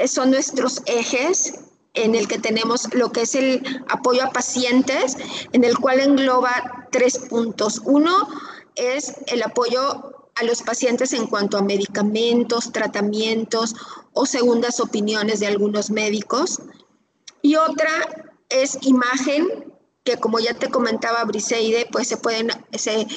son 0.08 0.32
nuestros 0.32 0.82
ejes 0.86 1.54
en 1.98 2.16
el 2.16 2.28
que 2.28 2.40
tenemos 2.40 2.94
lo 2.94 3.12
que 3.12 3.22
es 3.22 3.36
el 3.36 3.84
apoyo 3.90 4.24
a 4.24 4.32
pacientes, 4.32 5.18
en 5.52 5.64
el 5.64 5.78
cual 5.78 6.00
engloba 6.00 6.88
tres 6.92 7.18
puntos. 7.18 7.82
Uno 7.84 8.28
es 8.76 9.16
el 9.28 9.44
apoyo 9.44 10.30
a 10.36 10.44
los 10.44 10.62
pacientes 10.62 11.14
en 11.14 11.28
cuanto 11.28 11.58
a 11.58 11.64
medicamentos, 11.64 12.72
tratamientos 12.72 13.76
o 14.14 14.26
segundas 14.26 14.80
opiniones 14.80 15.40
de 15.40 15.48
algunos 15.48 15.90
médicos. 15.90 16.62
Y 17.42 17.56
otra 17.56 17.92
es 18.50 18.78
imagen, 18.82 19.74
que 20.04 20.18
como 20.18 20.40
ya 20.40 20.54
te 20.54 20.70
comentaba 20.70 21.24
Briseide, 21.26 21.88
pues 21.92 22.08
se 22.08 22.18
pueden, 22.18 22.50
se, 22.72 23.08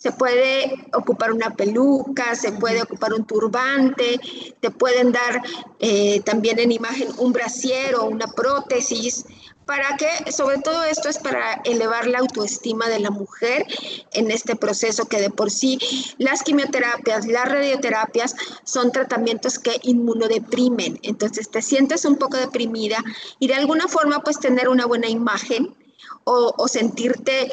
se 0.00 0.12
puede 0.12 0.86
ocupar 0.94 1.30
una 1.30 1.54
peluca, 1.54 2.34
se 2.34 2.52
puede 2.52 2.80
ocupar 2.82 3.12
un 3.12 3.26
turbante, 3.26 4.18
te 4.58 4.70
pueden 4.70 5.12
dar 5.12 5.42
eh, 5.78 6.20
también 6.20 6.58
en 6.58 6.72
imagen 6.72 7.08
un 7.18 7.34
brasier 7.34 7.96
o 7.96 8.06
una 8.06 8.26
prótesis. 8.28 9.26
¿Para 9.66 9.98
qué? 9.98 10.32
Sobre 10.32 10.56
todo 10.56 10.84
esto 10.84 11.10
es 11.10 11.18
para 11.18 11.52
elevar 11.64 12.06
la 12.06 12.20
autoestima 12.20 12.88
de 12.88 12.98
la 12.98 13.10
mujer 13.10 13.66
en 14.12 14.30
este 14.30 14.56
proceso 14.56 15.04
que 15.04 15.20
de 15.20 15.28
por 15.28 15.50
sí 15.50 15.78
las 16.16 16.42
quimioterapias, 16.42 17.26
las 17.26 17.46
radioterapias 17.46 18.34
son 18.64 18.92
tratamientos 18.92 19.58
que 19.58 19.80
inmunodeprimen. 19.82 20.98
Entonces 21.02 21.50
te 21.50 21.60
sientes 21.60 22.06
un 22.06 22.16
poco 22.16 22.38
deprimida 22.38 23.04
y 23.38 23.48
de 23.48 23.54
alguna 23.54 23.86
forma 23.86 24.20
pues 24.20 24.40
tener 24.40 24.66
una 24.70 24.86
buena 24.86 25.08
imagen 25.08 25.76
o, 26.24 26.66
sentirte 26.68 27.50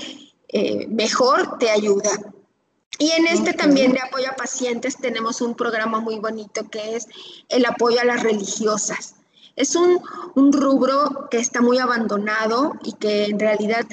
eh, 0.48 0.88
mejor 0.88 1.58
te 1.58 1.70
ayuda. 1.70 2.10
Y 3.00 3.12
en 3.12 3.28
este 3.28 3.54
también 3.54 3.94
de 3.94 4.00
apoyo 4.00 4.30
a 4.30 4.36
pacientes 4.36 4.98
tenemos 4.98 5.42
un 5.42 5.56
programa 5.56 6.00
muy 6.00 6.20
bonito 6.20 6.68
que 6.70 6.96
es 6.96 7.08
el 7.50 7.66
apoyo 7.66 8.02
a 8.02 8.06
las 8.06 8.24
religiosas. 8.24 9.16
Es 9.56 9.76
un, 9.76 10.02
rubro 10.54 11.28
que 11.30 11.38
está 11.38 11.62
muy 11.62 11.80
abandonado 11.80 12.74
y 12.84 12.94
que 12.94 13.26
en 13.26 13.40
realidad 13.40 13.86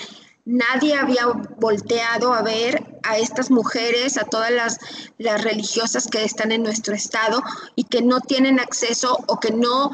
nadie 0.44 0.94
había 0.94 1.26
volteado 1.59 2.35
a 2.35 2.42
ver 2.42 2.98
a 3.02 3.18
estas 3.18 3.50
mujeres, 3.50 4.18
a 4.18 4.24
todas 4.24 4.50
las, 4.50 4.78
las, 5.18 5.42
religiosas 5.42 6.07
que 6.09 6.24
están 6.24 6.52
en 6.52 6.62
nuestro 6.62 6.94
estado 6.94 7.42
y 7.76 7.85
que 7.85 8.02
no 8.02 8.20
tienen 8.20 8.61
acceso 8.61 9.18
o 9.26 9.40
que 9.40 9.52
no, 9.52 9.90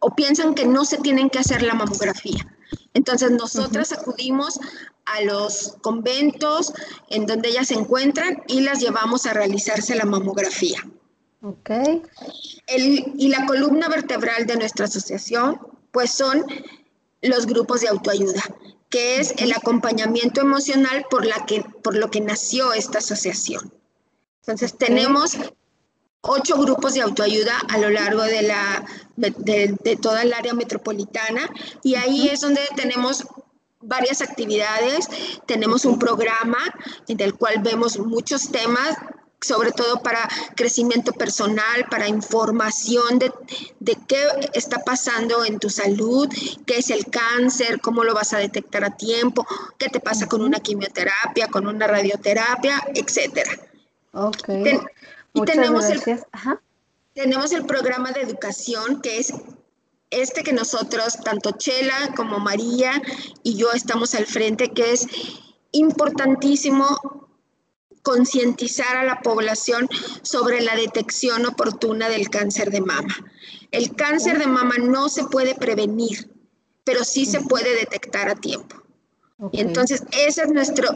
o 0.00 0.14
piensan 0.14 0.54
que 0.54 0.66
no 0.66 0.84
se 0.84 0.98
tienen 0.98 1.30
que 1.30 1.38
hacer 1.38 1.62
la 1.62 1.74
mamografía. 1.74 2.55
Entonces 2.96 3.30
nosotras 3.30 3.92
acudimos 3.92 4.58
a 5.04 5.20
los 5.20 5.76
conventos 5.82 6.72
en 7.10 7.26
donde 7.26 7.50
ellas 7.50 7.68
se 7.68 7.74
encuentran 7.74 8.42
y 8.48 8.60
las 8.60 8.80
llevamos 8.80 9.26
a 9.26 9.34
realizarse 9.34 9.94
la 9.94 10.06
mamografía. 10.06 10.78
Ok. 11.42 11.70
y 12.66 13.28
la 13.28 13.44
columna 13.44 13.88
vertebral 13.88 14.46
de 14.46 14.56
nuestra 14.56 14.86
asociación, 14.86 15.60
pues 15.92 16.10
son 16.10 16.44
los 17.20 17.46
grupos 17.46 17.82
de 17.82 17.88
autoayuda, 17.88 18.42
que 18.88 19.20
es 19.20 19.34
el 19.36 19.52
acompañamiento 19.52 20.40
emocional 20.40 21.04
por, 21.10 21.26
la 21.26 21.44
que, 21.44 21.64
por 21.82 21.94
lo 21.96 22.10
que 22.10 22.22
nació 22.22 22.72
esta 22.72 22.98
asociación. 22.98 23.74
Entonces 24.40 24.76
tenemos 24.78 25.36
ocho 26.28 26.56
grupos 26.58 26.94
de 26.94 27.02
autoayuda 27.02 27.58
a 27.68 27.78
lo 27.78 27.90
largo 27.90 28.22
de, 28.22 28.42
la, 28.42 28.84
de, 29.16 29.98
toda 30.00 30.22
el 30.22 30.32
área 30.32 30.54
metropolitana 30.54 31.48
y 31.82 31.94
ahí 31.94 32.28
es 32.28 32.40
donde 32.40 32.60
tenemos 32.76 33.24
varias 33.80 34.20
actividades, 34.20 35.08
tenemos 35.46 35.84
un 35.84 35.98
programa 35.98 36.58
en 37.08 37.20
el 37.20 37.34
cual 37.34 37.60
vemos 37.62 37.98
muchos 37.98 38.50
temas 38.50 38.96
sobre 39.40 39.70
todo 39.70 40.02
para 40.02 40.28
crecimiento 40.56 41.12
personal, 41.12 41.84
para 41.90 42.08
información 42.08 43.18
de, 43.18 43.32
de, 43.80 43.96
qué 44.08 44.26
está 44.54 44.78
pasando 44.78 45.44
en 45.44 45.58
tu 45.58 45.68
salud, 45.68 46.28
qué 46.64 46.78
es 46.78 46.90
el 46.90 47.06
cáncer, 47.06 47.80
cómo 47.80 48.02
lo 48.02 48.14
vas 48.14 48.32
a 48.32 48.38
detectar 48.38 48.82
a 48.82 48.96
tiempo, 48.96 49.46
qué 49.78 49.88
te 49.88 50.00
pasa 50.00 50.26
con 50.26 50.40
una 50.40 50.58
quimioterapia, 50.58 51.48
con 51.48 51.66
una 51.66 51.86
radioterapia, 51.86 52.82
etcétera. 52.94 53.52
Ok. 54.12 54.48
Y 55.36 55.42
tenemos 55.42 55.84
El, 55.84 56.02
tenemos 57.14 57.52
el 57.52 57.66
programa 57.66 58.12
de 58.12 58.22
educación 58.22 59.00
que 59.02 59.18
es 59.18 59.34
este 60.10 60.42
que 60.42 60.52
nosotros, 60.52 61.18
tanto 61.24 61.52
Chela 61.52 62.14
como 62.16 62.38
María 62.38 63.02
y 63.42 63.56
yo 63.56 63.72
estamos 63.72 64.14
al 64.14 64.26
frente, 64.26 64.72
que 64.72 64.92
es 64.92 65.06
importantísimo 65.72 67.28
concientizar 68.02 68.96
a 68.96 69.04
la 69.04 69.20
población 69.20 69.88
sobre 70.22 70.60
la 70.60 70.76
detección 70.76 71.44
oportuna 71.44 72.08
del 72.08 72.30
cáncer 72.30 72.70
de 72.70 72.80
mama. 72.80 73.14
El 73.72 73.94
cáncer 73.94 74.38
de 74.38 74.46
mama 74.46 74.76
no 74.78 75.08
se 75.08 75.24
puede 75.24 75.54
prevenir, 75.54 76.30
pero 76.84 77.04
sí 77.04 77.26
se 77.26 77.40
puede 77.40 77.74
detectar 77.74 78.28
a 78.28 78.36
tiempo. 78.36 78.76
Y 79.52 79.60
entonces 79.60 80.04
ese 80.12 80.42
es 80.42 80.48
nuestro, 80.48 80.88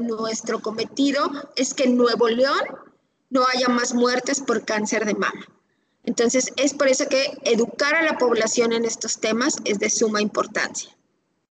nuestro 0.00 0.62
cometido, 0.62 1.30
es 1.56 1.74
que 1.74 1.88
Nuevo 1.88 2.28
León 2.28 2.60
no 3.30 3.44
haya 3.52 3.68
más 3.68 3.94
muertes 3.94 4.40
por 4.40 4.64
cáncer 4.64 5.04
de 5.04 5.14
mama. 5.14 5.46
Entonces, 6.04 6.52
es 6.56 6.72
por 6.72 6.88
eso 6.88 7.06
que 7.08 7.36
educar 7.44 7.94
a 7.96 8.02
la 8.02 8.16
población 8.16 8.72
en 8.72 8.84
estos 8.84 9.18
temas 9.18 9.56
es 9.64 9.78
de 9.80 9.90
suma 9.90 10.22
importancia. 10.22 10.90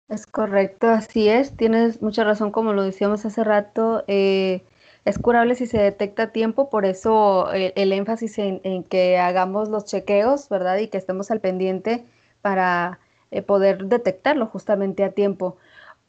Es 0.09 0.25
correcto, 0.25 0.87
así 0.87 1.29
es. 1.29 1.55
Tienes 1.55 2.01
mucha 2.01 2.23
razón, 2.23 2.51
como 2.51 2.73
lo 2.73 2.81
decíamos 2.81 3.25
hace 3.25 3.43
rato. 3.43 4.03
Eh, 4.07 4.63
es 5.05 5.19
curable 5.19 5.53
si 5.53 5.67
se 5.67 5.77
detecta 5.77 6.23
a 6.23 6.31
tiempo, 6.31 6.69
por 6.71 6.85
eso 6.85 7.53
eh, 7.53 7.73
el, 7.75 7.93
énfasis 7.93 8.39
en, 8.39 8.83
que 8.83 9.19
hagamos 9.19 9.69
los 9.69 9.85
chequeos, 9.85 10.49
¿verdad? 10.49 10.77
Y 10.77 10.87
que 10.87 10.97
estemos 10.97 11.29
al 11.29 11.41
pendiente 11.41 12.05
para 12.41 12.99
eh, 13.29 13.43
poder 13.43 13.85
detectarlo 13.85 14.47
justamente 14.47 15.03
a 15.03 15.11
tiempo. 15.11 15.57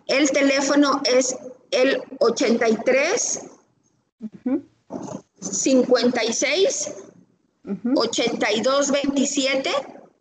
El 0.06 0.30
teléfono 0.30 1.02
es 1.04 1.36
el 1.70 2.02
83 2.18 3.42
56 5.40 6.94
82 7.94 8.90
27. 8.90 9.70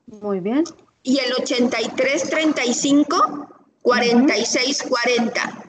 Muy 0.07 0.39
bien. 0.39 0.63
Y 1.03 1.19
el 1.19 1.33
83 1.33 2.29
35 2.29 3.47
46 3.81 4.83
40. 4.83 5.65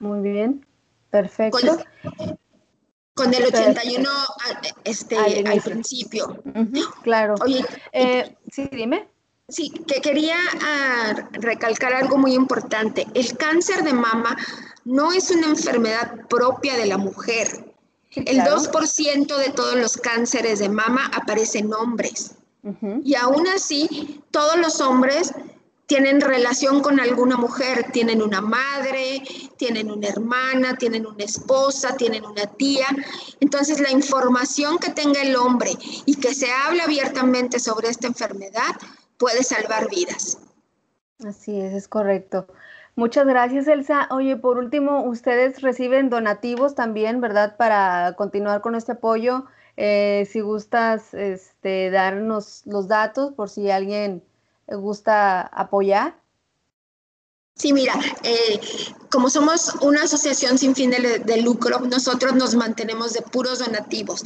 Muy 0.00 0.20
bien. 0.20 0.66
Perfecto 1.10 1.58
con 1.58 2.38
el 3.16 3.46
81 3.46 4.08
este, 4.84 5.16
al, 5.16 5.60
principio. 5.60 6.42
claro. 7.02 7.34
Oye, 7.42 7.64
eh, 7.92 8.36
sí, 8.50 8.68
dime. 8.72 9.08
Sí, 9.48 9.70
que 9.70 10.00
quería 10.00 10.36
ah, 10.62 11.28
recalcar 11.32 11.92
algo 11.92 12.16
muy 12.16 12.34
importante. 12.34 13.06
El 13.12 13.36
cáncer 13.36 13.82
de 13.84 13.92
mama 13.92 14.36
no 14.84 15.12
es 15.12 15.30
una 15.30 15.48
enfermedad 15.48 16.26
propia 16.28 16.76
de 16.76 16.86
la 16.86 16.96
mujer. 16.96 17.48
El 18.14 18.40
2% 18.40 19.36
de 19.36 19.50
todos 19.50 19.74
los 19.76 19.96
cánceres 19.96 20.58
de 20.58 20.68
mama 20.68 21.10
aparecen 21.14 21.72
hombres. 21.72 22.36
Y 23.02 23.14
aún 23.16 23.48
así, 23.48 24.22
todos 24.30 24.56
los 24.56 24.80
hombres 24.80 25.34
tienen 25.92 26.22
relación 26.22 26.80
con 26.80 27.00
alguna 27.00 27.36
mujer, 27.36 27.92
tienen 27.92 28.22
una 28.22 28.40
madre, 28.40 29.22
tienen 29.58 29.90
una 29.90 30.08
hermana, 30.08 30.74
tienen 30.78 31.06
una 31.06 31.22
esposa, 31.22 31.98
tienen 31.98 32.24
una 32.24 32.46
tía. 32.46 32.86
Entonces 33.40 33.78
la 33.78 33.90
información 33.90 34.78
que 34.78 34.88
tenga 34.88 35.20
el 35.20 35.36
hombre 35.36 35.72
y 36.06 36.14
que 36.14 36.34
se 36.34 36.50
hable 36.50 36.80
abiertamente 36.80 37.58
sobre 37.58 37.90
esta 37.90 38.06
enfermedad 38.06 38.74
puede 39.18 39.42
salvar 39.42 39.90
vidas. 39.90 40.38
Así 41.28 41.60
es, 41.60 41.74
es 41.74 41.88
correcto. 41.88 42.46
Muchas 42.96 43.26
gracias, 43.26 43.68
Elsa. 43.68 44.08
Oye, 44.10 44.38
por 44.38 44.56
último, 44.56 45.04
ustedes 45.04 45.60
reciben 45.60 46.08
donativos 46.08 46.74
también, 46.74 47.20
¿verdad? 47.20 47.58
Para 47.58 48.14
continuar 48.16 48.62
con 48.62 48.76
este 48.76 48.92
apoyo. 48.92 49.44
Eh, 49.76 50.26
si 50.32 50.40
gustas 50.40 51.12
este, 51.12 51.90
darnos 51.90 52.62
los 52.64 52.88
datos 52.88 53.34
por 53.34 53.50
si 53.50 53.70
alguien 53.70 54.22
gusta 54.74 55.42
apoyar. 55.42 56.22
Sí, 57.54 57.72
mira, 57.72 57.94
eh, 58.22 58.60
como 59.10 59.28
somos 59.28 59.74
una 59.82 60.04
asociación 60.04 60.58
sin 60.58 60.74
fin 60.74 60.90
de, 60.90 61.42
lucro, 61.42 61.80
nosotros 61.80 62.34
nos 62.34 62.54
mantenemos 62.54 63.12
de 63.12 63.22
puros 63.22 63.58
donativos. 63.58 64.24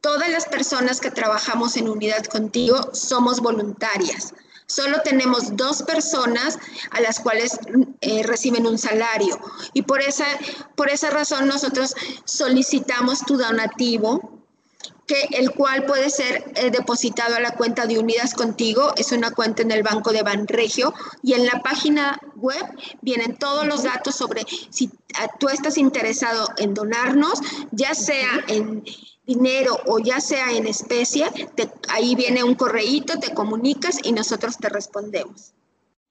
Todas 0.00 0.28
las 0.28 0.46
personas 0.46 1.00
que 1.00 1.10
trabajamos 1.10 1.76
en 1.76 1.88
Unidad 1.88 2.24
Contigo 2.26 2.90
somos 2.92 3.40
voluntarias. 3.40 4.34
Solo 4.66 5.00
tenemos 5.02 5.56
dos 5.56 5.82
personas 5.82 6.58
a 6.90 7.00
las 7.00 7.18
cuales 7.20 7.58
eh, 8.00 8.22
reciben 8.24 8.66
un 8.66 8.78
salario 8.78 9.38
y 9.72 9.82
por 9.82 10.02
esa, 10.02 10.26
por 10.74 10.90
esa 10.90 11.10
razón 11.10 11.46
nosotros 11.46 11.94
solicitamos 12.24 13.20
tu 13.20 13.36
donativo 13.36 14.35
que 15.06 15.28
el 15.32 15.52
cual 15.52 15.84
puede 15.84 16.10
ser 16.10 16.44
eh, 16.56 16.70
depositado 16.70 17.36
a 17.36 17.40
la 17.40 17.52
cuenta 17.52 17.86
de 17.86 17.98
Unidas 17.98 18.34
Contigo, 18.34 18.92
es 18.96 19.12
una 19.12 19.30
cuenta 19.30 19.62
en 19.62 19.70
el 19.70 19.82
Banco 19.82 20.12
de 20.12 20.22
Banregio 20.22 20.92
y 21.22 21.34
en 21.34 21.46
la 21.46 21.60
página 21.62 22.18
web 22.36 22.64
vienen 23.02 23.36
todos 23.36 23.66
los 23.66 23.84
datos 23.84 24.16
sobre 24.16 24.44
si 24.70 24.90
ah, 25.18 25.28
tú 25.38 25.48
estás 25.48 25.78
interesado 25.78 26.48
en 26.58 26.74
donarnos, 26.74 27.40
ya 27.70 27.94
sea 27.94 28.44
en 28.48 28.84
dinero 29.26 29.78
o 29.86 29.98
ya 29.98 30.20
sea 30.20 30.52
en 30.52 30.66
especie, 30.66 31.26
ahí 31.88 32.14
viene 32.14 32.44
un 32.44 32.54
correíto, 32.54 33.18
te 33.18 33.34
comunicas 33.34 33.98
y 34.02 34.12
nosotros 34.12 34.56
te 34.58 34.68
respondemos. 34.68 35.52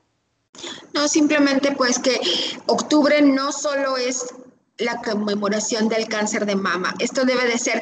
No, 0.92 1.08
simplemente 1.08 1.72
pues 1.72 1.98
que 1.98 2.20
octubre 2.66 3.22
no 3.22 3.50
solo 3.50 3.96
es 3.96 4.26
la 4.76 5.00
conmemoración 5.00 5.88
del 5.88 6.06
cáncer 6.06 6.44
de 6.44 6.54
mama, 6.54 6.92
esto 6.98 7.24
debe 7.24 7.46
de 7.46 7.56
ser 7.56 7.80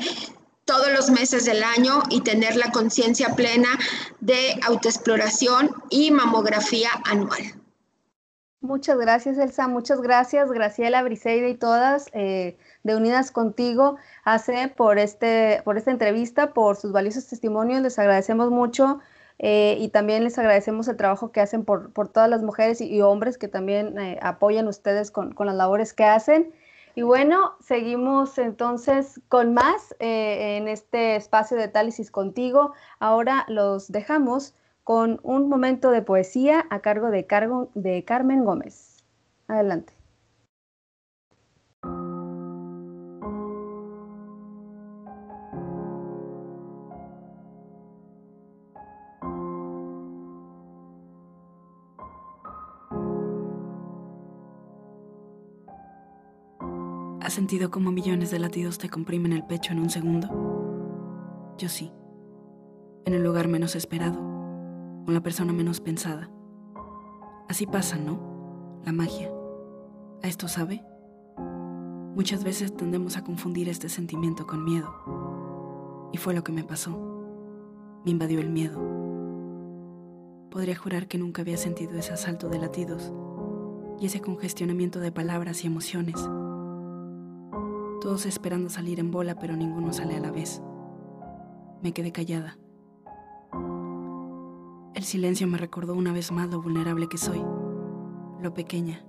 todos 0.65 0.93
los 0.93 1.11
meses 1.11 1.45
del 1.45 1.65
año 1.65 2.05
y 2.09 2.21
tener 2.21 2.55
la 2.55 2.71
conciencia 2.71 3.35
plena 3.35 3.69
de 4.21 4.61
autoexploración 4.65 5.71
y 5.91 6.13
mamografía 6.13 6.91
anual. 7.05 7.43
Muchas 8.61 8.97
gracias, 8.97 9.39
Elsa. 9.39 9.67
Muchas 9.67 10.01
gracias, 10.01 10.53
Graciela, 10.53 11.03
Briseida 11.03 11.49
y 11.49 11.57
todas 11.57 12.11
eh, 12.13 12.57
de 12.85 12.95
Unidas 12.95 13.33
Contigo, 13.33 13.97
hace 14.23 14.69
por, 14.69 15.01
este, 15.01 15.63
por 15.65 15.79
esta 15.79 15.91
entrevista, 15.91 16.55
por 16.55 16.77
sus 16.77 16.93
valiosos 16.93 17.27
testimonios. 17.27 17.83
Les 17.83 17.99
agradecemos 17.99 18.51
mucho 18.51 19.01
eh, 19.45 19.77
y 19.81 19.89
también 19.89 20.23
les 20.23 20.39
agradecemos 20.39 20.87
el 20.87 20.97
trabajo 20.97 21.33
que 21.33 21.41
hacen 21.41 21.65
por, 21.65 21.93
todas 21.93 22.31
las 22.31 22.43
mujeres 22.43 22.81
y, 22.81 23.03
hombres 23.03 23.39
que 23.39 23.49
también 23.49 23.99
eh, 23.99 24.19
apoyan 24.23 24.69
ustedes 24.69 25.11
con, 25.11 25.35
las 25.37 25.55
labores 25.57 25.93
que 25.93 26.05
hacen. 26.05 26.55
Y 26.95 27.03
bueno, 27.03 27.55
seguimos 27.61 28.39
entonces 28.39 29.21
con 29.29 29.53
más 29.53 29.97
eh, 29.99 30.59
en 30.59 30.69
este 30.69 31.17
espacio 31.17 31.57
de 31.57 31.67
Tálisis 31.67 32.13
contigo. 32.13 32.73
Ahora 33.01 33.45
los 33.49 33.91
dejamos 33.91 34.55
con 34.85 35.19
un 35.25 35.49
momento 35.49 35.91
de 35.91 36.03
poesía 36.03 36.65
a 36.71 36.81
cargo 36.81 37.11
de, 37.11 37.27
cargo 37.27 37.71
de 37.75 38.05
Carmen 38.05 38.45
Gómez. 38.45 39.05
Adelante. 39.49 40.02
Sentido 57.43 57.73
como 57.73 57.91
millones 57.91 58.31
de 58.31 58.39
latidos 58.39 58.79
te 58.79 58.89
comprimen 58.89 59.33
el 59.33 59.45
pecho 59.45 59.73
en 59.73 59.81
un 59.81 59.91
segundo? 59.91 60.29
Yo 61.59 61.69
sí. 61.69 61.91
En 63.05 63.15
el 63.15 63.25
lugar 63.25 63.49
menos 63.49 63.75
esperado, 63.75 64.15
con 64.15 65.13
la 65.13 65.25
persona 65.25 65.53
menos 65.53 65.81
pensada. 65.81 66.31
Así 67.49 67.67
pasa, 67.67 67.97
¿no? 67.97 68.81
La 68.85 68.93
magia. 68.93 69.29
¿A 70.23 70.29
esto 70.29 70.47
sabe? 70.47 70.85
Muchas 72.15 72.45
veces 72.45 72.77
tendemos 72.77 73.17
a 73.17 73.25
confundir 73.25 73.69
este 73.69 73.89
sentimiento 73.89 74.47
con 74.47 74.65
miedo. 74.65 76.11
Y 76.13 76.19
fue 76.19 76.35
lo 76.35 76.45
que 76.45 76.53
me 76.53 76.63
pasó. 76.63 76.97
Me 78.05 78.13
invadió 78.13 78.39
el 78.39 78.51
miedo. 78.51 78.79
Podría 80.49 80.77
jurar 80.77 81.09
que 81.09 81.19
nunca 81.19 81.43
había 81.43 81.57
sentido 81.57 81.99
ese 81.99 82.13
asalto 82.13 82.49
de 82.49 82.61
latidos 82.61 83.13
y 83.99 84.07
ese 84.07 84.21
congestionamiento 84.21 85.01
de 85.01 85.11
palabras 85.11 85.65
y 85.65 85.67
emociones 85.67 86.25
todos 88.03 88.27
esperando 88.27 88.69
salir 88.69 88.99
en 88.99 89.13
bola, 89.13 89.37
pero 89.37 89.57
ninguno 89.57 89.93
sale 89.93 90.17
a 90.17 90.21
la 90.21 90.33
vez. 90.33 90.61
Me 91.83 91.93
quedé 91.93 92.11
callada. 92.11 92.59
El 94.95 95.05
silencio 95.05 95.47
me 95.47 95.57
recordó 95.57 95.95
una 95.95 96.13
vez 96.13 96.33
más 96.33 96.51
lo 96.51 96.61
vulnerable 96.61 97.09
que 97.09 97.17
soy, 97.17 97.41
lo 98.41 98.53
pequeña. 98.55 99.05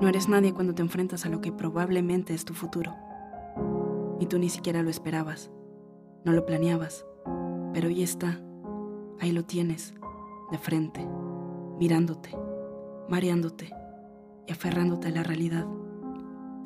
No 0.00 0.08
eres 0.08 0.28
nadie 0.28 0.52
cuando 0.52 0.74
te 0.74 0.82
enfrentas 0.82 1.24
a 1.24 1.28
lo 1.28 1.40
que 1.40 1.52
probablemente 1.52 2.34
es 2.34 2.44
tu 2.44 2.52
futuro. 2.52 2.96
Y 4.18 4.26
tú 4.26 4.40
ni 4.40 4.48
siquiera 4.48 4.82
lo 4.82 4.90
esperabas, 4.90 5.52
no 6.24 6.32
lo 6.32 6.44
planeabas, 6.46 7.06
pero 7.74 7.86
ahí 7.86 8.02
está, 8.02 8.40
ahí 9.20 9.30
lo 9.30 9.44
tienes, 9.44 9.94
de 10.50 10.58
frente, 10.58 11.08
mirándote, 11.78 12.36
mareándote 13.08 13.70
y 14.48 14.52
aferrándote 14.52 15.06
a 15.06 15.12
la 15.12 15.22
realidad 15.22 15.77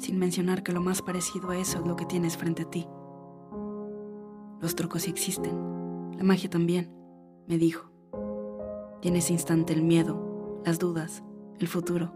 sin 0.02 0.18
mencionar 0.18 0.64
que 0.64 0.72
lo 0.72 0.80
más 0.80 1.00
parecido 1.00 1.50
a 1.50 1.56
eso 1.56 1.78
es 1.78 1.86
lo 1.86 1.94
que 1.94 2.04
tienes 2.04 2.36
frente 2.36 2.62
a 2.62 2.70
ti. 2.70 2.88
Los 4.60 4.74
trucos 4.74 5.02
sí 5.02 5.10
existen, 5.10 6.16
la 6.18 6.24
magia 6.24 6.50
también, 6.50 6.92
me 7.46 7.56
dijo. 7.56 7.88
Y 9.00 9.08
en 9.08 9.16
ese 9.16 9.32
instante 9.32 9.72
el 9.72 9.82
miedo, 9.84 10.60
las 10.64 10.80
dudas, 10.80 11.22
el 11.60 11.68
futuro, 11.68 12.12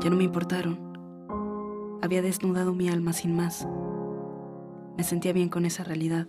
ya 0.00 0.10
no 0.10 0.16
me 0.16 0.22
importaron. 0.22 1.98
Había 2.02 2.22
desnudado 2.22 2.72
mi 2.72 2.88
alma 2.88 3.12
sin 3.12 3.34
más. 3.34 3.66
Me 4.96 5.02
sentía 5.02 5.32
bien 5.32 5.48
con 5.48 5.64
esa 5.64 5.82
realidad, 5.82 6.28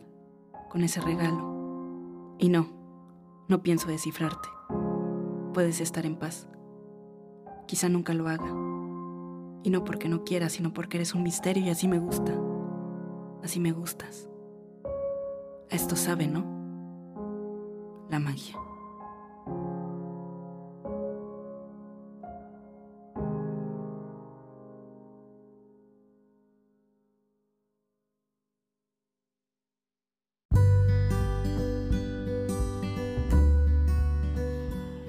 con 0.69 0.84
ese 0.84 1.02
regalo. 1.02 2.36
Y 2.39 2.49
no, 2.49 2.67
no 3.47 3.62
pienso 3.62 3.88
descifrarte. 3.88 4.49
Puedes 5.54 5.82
estar 5.82 6.08
en 6.08 6.15
paz. 6.15 6.47
Quizá 7.67 7.89
nunca 7.89 8.15
lo 8.15 8.28
haga 8.28 8.68
y 9.63 9.69
no 9.69 9.84
porque 9.84 10.10
no 10.10 10.24
quieras, 10.24 10.54
sino 10.54 10.74
porque 10.74 10.98
eres 10.98 11.13
un 11.13 11.24
misterio 11.24 11.63
y 11.63 11.69
así 11.69 11.88
me 11.88 12.00
gusta. 12.00 12.34
Así 13.43 13.60
me 13.60 13.72
gustas. 13.72 14.30
Esto 15.69 15.95
sabe, 15.95 16.28
¿no? 16.28 16.45
La 18.10 18.19
magia. 18.19 18.58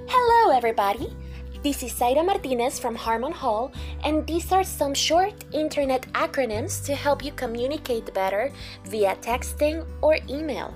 Hello, 0.09 0.53
everybody. 0.53 1.20
This 1.63 1.83
is 1.83 1.93
Zaira 1.93 2.25
Martinez 2.25 2.79
from 2.81 2.97
Harmon 2.97 3.33
Hall, 3.33 3.71
and 4.03 4.27
these 4.27 4.51
are 4.51 4.65
some 4.65 4.95
short 4.95 5.45
internet 5.53 6.09
acronyms 6.17 6.81
to 6.89 6.95
help 6.97 7.23
you 7.23 7.33
communicate 7.37 8.15
better 8.15 8.51
via 8.89 9.13
texting 9.21 9.85
or 10.01 10.17
email. 10.25 10.73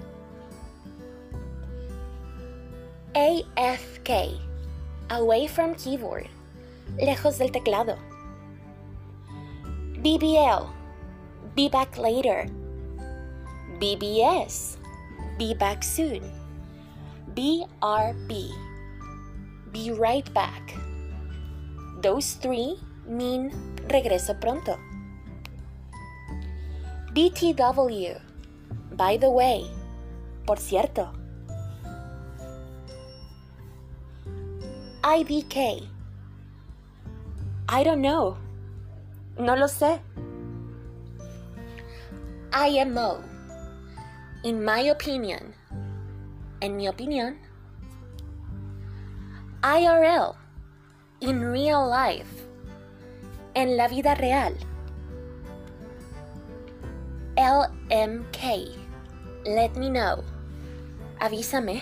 AFK 3.16 4.36
Away 5.08 5.46
from 5.46 5.74
keyboard 5.76 6.28
Lejos 7.00 7.38
del 7.38 7.48
teclado. 7.48 7.96
BBL 10.04 10.68
Be 11.56 11.70
back 11.70 11.96
later. 11.96 12.44
BBS 13.80 14.76
Be 15.38 15.54
back 15.54 15.82
soon. 15.82 16.20
BRB 17.32 18.52
be 19.74 19.90
right 19.90 20.32
back. 20.32 20.78
Those 22.00 22.38
three 22.38 22.78
mean 23.10 23.50
regreso 23.90 24.38
pronto. 24.40 24.78
BTW. 27.10 28.22
By 28.94 29.18
the 29.18 29.28
way. 29.28 29.66
Por 30.46 30.58
cierto. 30.62 31.10
IBK. 35.02 35.82
I 37.68 37.82
don't 37.82 38.00
know. 38.00 38.38
No 39.36 39.56
lo 39.56 39.66
sé. 39.66 39.98
IMO. 42.52 43.18
In 44.44 44.64
my 44.64 44.90
opinion. 44.90 45.52
En 46.60 46.76
mi 46.76 46.86
opinión. 46.86 47.43
IRL. 49.64 50.36
In 51.22 51.40
real 51.40 51.88
life. 51.88 52.28
En 53.56 53.78
la 53.78 53.88
vida 53.88 54.14
real. 54.20 54.52
LMK. 57.38 58.76
Let 59.46 59.74
me 59.76 59.88
know. 59.88 60.22
Avísame. 61.18 61.80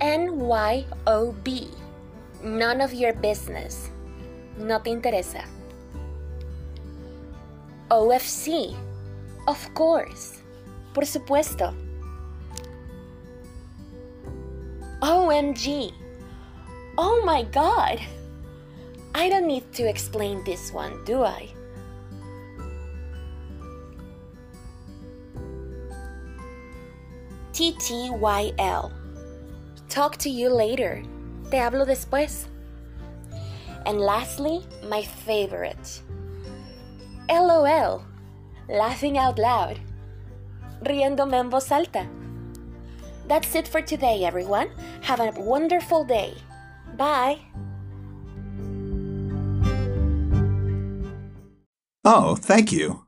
NYOB. 0.00 1.68
None 2.42 2.80
of 2.80 2.94
your 2.94 3.12
business. 3.12 3.90
No 4.56 4.80
te 4.80 4.88
interesa. 4.88 5.44
OFC. 7.90 8.74
Of 9.46 9.68
course. 9.74 10.40
Por 10.94 11.04
supuesto. 11.04 11.74
OMG. 15.00 15.92
Oh 16.96 17.22
my 17.24 17.44
god. 17.44 18.00
I 19.14 19.28
don't 19.28 19.46
need 19.46 19.72
to 19.74 19.88
explain 19.88 20.42
this 20.44 20.72
one, 20.72 21.04
do 21.04 21.22
I? 21.22 21.48
TTYL. 27.52 28.92
Talk 29.88 30.16
to 30.18 30.28
you 30.28 30.48
later. 30.48 31.02
Te 31.50 31.58
hablo 31.58 31.86
después. 31.86 32.46
And 33.86 34.00
lastly, 34.00 34.66
my 34.88 35.02
favorite. 35.02 36.02
LOL. 37.30 38.04
Laughing 38.68 39.16
out 39.16 39.38
loud. 39.38 39.78
Riéndome 40.82 41.34
en 41.34 41.50
voz 41.50 41.70
alta. 41.70 42.06
That's 43.28 43.54
it 43.54 43.68
for 43.68 43.82
today, 43.82 44.24
everyone. 44.24 44.68
Have 45.02 45.20
a 45.20 45.30
wonderful 45.36 46.04
day. 46.04 46.32
Bye. 46.96 47.38
Oh, 52.04 52.36
thank 52.36 52.72
you. 52.72 53.04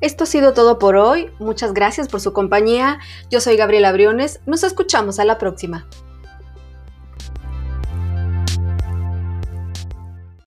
Esto 0.00 0.24
ha 0.24 0.26
sido 0.26 0.52
todo 0.52 0.78
por 0.78 0.96
hoy. 0.96 1.30
Muchas 1.38 1.72
gracias 1.72 2.08
por 2.08 2.20
su 2.20 2.32
compañía. 2.32 2.98
Yo 3.30 3.40
soy 3.40 3.56
Gabriela 3.56 3.92
Briones. 3.92 4.40
Nos 4.46 4.62
escuchamos 4.62 5.18
a 5.18 5.24
la 5.24 5.38
próxima. 5.38 5.88